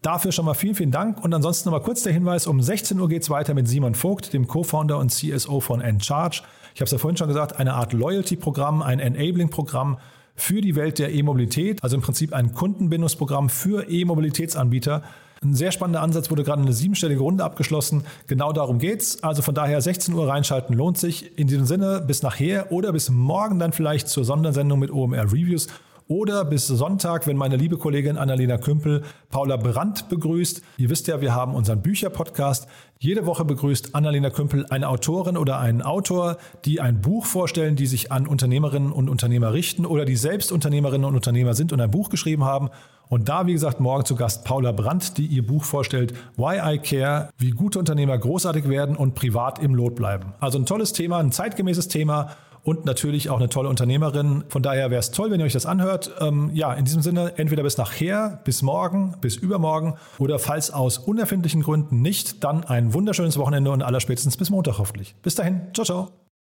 Dafür 0.03 0.33
schon 0.33 0.45
mal 0.45 0.53
vielen, 0.53 0.75
vielen 0.75 0.91
Dank. 0.91 1.25
Und 1.25 1.33
ansonsten 1.33 1.71
nochmal 1.71 1.83
kurz 1.83 2.03
der 2.03 2.12
Hinweis, 2.12 2.47
um 2.47 2.61
16 2.61 3.01
Uhr 3.01 3.09
geht 3.09 3.23
es 3.23 3.31
weiter 3.31 3.55
mit 3.55 3.67
Simon 3.69 3.95
Vogt, 3.95 4.35
dem 4.35 4.47
Co-Founder 4.47 4.99
und 4.99 5.11
CSO 5.11 5.61
von 5.61 5.81
Encharge. 5.81 6.43
Ich 6.77 6.81
habe 6.83 6.85
es 6.89 6.93
ja 6.93 6.99
vorhin 6.99 7.17
schon 7.17 7.29
gesagt, 7.29 7.59
eine 7.59 7.73
Art 7.73 7.95
Loyalty-Programm, 7.95 8.83
ein 8.83 9.01
Enabling-Programm 9.01 9.97
für 10.35 10.61
die 10.61 10.77
Welt 10.77 10.99
der 10.99 11.11
E-Mobilität, 11.11 11.83
also 11.83 11.97
im 11.97 12.03
Prinzip 12.03 12.35
ein 12.35 12.53
Kundenbindungsprogramm 12.53 13.49
für 13.49 13.89
E-Mobilitätsanbieter. 13.89 15.03
Ein 15.43 15.55
sehr 15.55 15.73
spannender 15.73 16.03
Ansatz 16.03 16.31
wurde 16.31 16.45
gerade 16.45 16.61
eine 16.61 16.75
siebenstellige 16.75 17.21
Runde 17.21 17.45
abgeschlossen. 17.45 18.05
Genau 18.27 18.53
darum 18.53 18.79
geht's. 18.79 19.23
Also 19.23 19.41
von 19.41 19.55
daher 19.55 19.81
16 19.81 20.12
Uhr 20.12 20.29
reinschalten 20.29 20.77
lohnt 20.77 20.99
sich. 20.99 21.39
In 21.39 21.47
diesem 21.47 21.65
Sinne 21.65 22.05
bis 22.07 22.23
nachher 22.23 22.71
oder 22.71 22.93
bis 22.93 23.09
morgen 23.09 23.59
dann 23.59 23.73
vielleicht 23.73 24.09
zur 24.09 24.27
Sondersendung 24.27 24.79
mit 24.79 24.91
OMR 24.91 25.33
Reviews 25.33 25.69
oder 26.09 26.45
bis 26.45 26.66
Sonntag, 26.66 27.27
wenn 27.27 27.37
meine 27.37 27.57
liebe 27.57 27.79
Kollegin 27.79 28.16
Annalena 28.16 28.59
Kümpel 28.59 29.03
Paula 29.29 29.57
Brandt 29.57 30.09
begrüßt. 30.09 30.62
Ihr 30.79 30.90
wisst 30.90 31.09
ja, 31.09 31.21
wir 31.21 31.35
haben 31.35 31.55
unseren 31.55 31.83
Bücherpodcast. 31.83 32.69
Jede 32.99 33.27
Woche 33.27 33.45
begrüßt 33.45 33.95
Annalena 33.95 34.31
Kümpel 34.31 34.66
eine 34.71 34.88
Autorin 34.88 35.37
oder 35.37 35.59
einen 35.59 35.83
Autor, 35.83 36.38
die 36.64 36.81
ein 36.81 37.01
Buch 37.01 37.27
vorstellen, 37.27 37.77
die 37.77 37.87
sich 37.87 38.12
an 38.12 38.27
Unternehmerinnen 38.27 38.92
und 38.92 39.09
Unternehmer 39.09 39.53
richten 39.53 39.85
oder 39.85 40.05
die 40.05 40.16
selbst 40.16 40.53
Unternehmerinnen 40.53 41.05
und 41.05 41.14
Unternehmer 41.14 41.55
sind 41.55 41.73
und 41.73 41.81
ein 41.81 41.90
Buch 41.90 42.09
geschrieben 42.09 42.45
haben. 42.45 42.71
Und 43.09 43.29
da, 43.29 43.47
wie 43.47 43.53
gesagt, 43.53 43.81
morgen 43.81 44.05
zu 44.05 44.16
Gast 44.16 44.45
Paula 44.45 44.73
Brandt, 44.73 45.19
die 45.19 45.27
ihr 45.27 45.47
Buch 45.47 45.64
vorstellt, 45.64 46.14
Why 46.37 46.75
I 46.75 46.79
Care, 46.79 47.31
wie 47.38 47.51
gute 47.51 47.79
Unternehmer 47.79 48.19
großartig 48.19 48.69
werden 48.69 48.97
und 48.97 49.14
privat 49.14 49.61
im 49.61 49.75
Lot 49.75 49.95
bleiben. 49.95 50.35
Also 50.40 50.59
ein 50.59 50.66
tolles 50.66 50.92
Thema, 50.92 51.19
ein 51.19 51.31
zeitgemäßes 51.31 51.88
Thema 51.88 52.31
und 52.66 52.85
natürlich 52.85 53.31
auch 53.31 53.38
eine 53.38 53.48
tolle 53.48 53.68
Unternehmerin. 53.68 54.44
Von 54.48 54.62
daher 54.62 54.90
wäre 54.90 54.98
es 54.98 55.12
toll, 55.12 55.31
wenn 55.31 55.38
ihr 55.38 55.46
euch 55.46 55.52
das 55.52 55.66
anhört. 55.66 56.11
Ähm, 56.20 56.50
ja, 56.52 56.74
in 56.74 56.85
diesem 56.85 57.00
Sinne, 57.00 57.35
entweder 57.37 57.62
bis 57.62 57.79
nachher, 57.79 58.40
bis 58.44 58.61
morgen, 58.62 59.14
bis 59.20 59.37
übermorgen 59.37 59.94
oder 60.18 60.40
falls 60.40 60.72
aus 60.72 60.98
unerfindlichen 60.98 61.62
Gründen 61.62 62.02
nicht, 62.02 62.42
dann 62.42 62.64
ein 62.64 62.92
wunderschönes 62.92 63.38
Wochenende 63.38 63.70
und 63.70 63.83
allerspätestens 63.83 64.37
bis 64.37 64.50
Montag 64.50 64.79
hoffentlich. 64.79 65.14
Bis 65.22 65.37
dahin, 65.37 65.68
ciao, 65.72 65.85
ciao. 65.85 66.26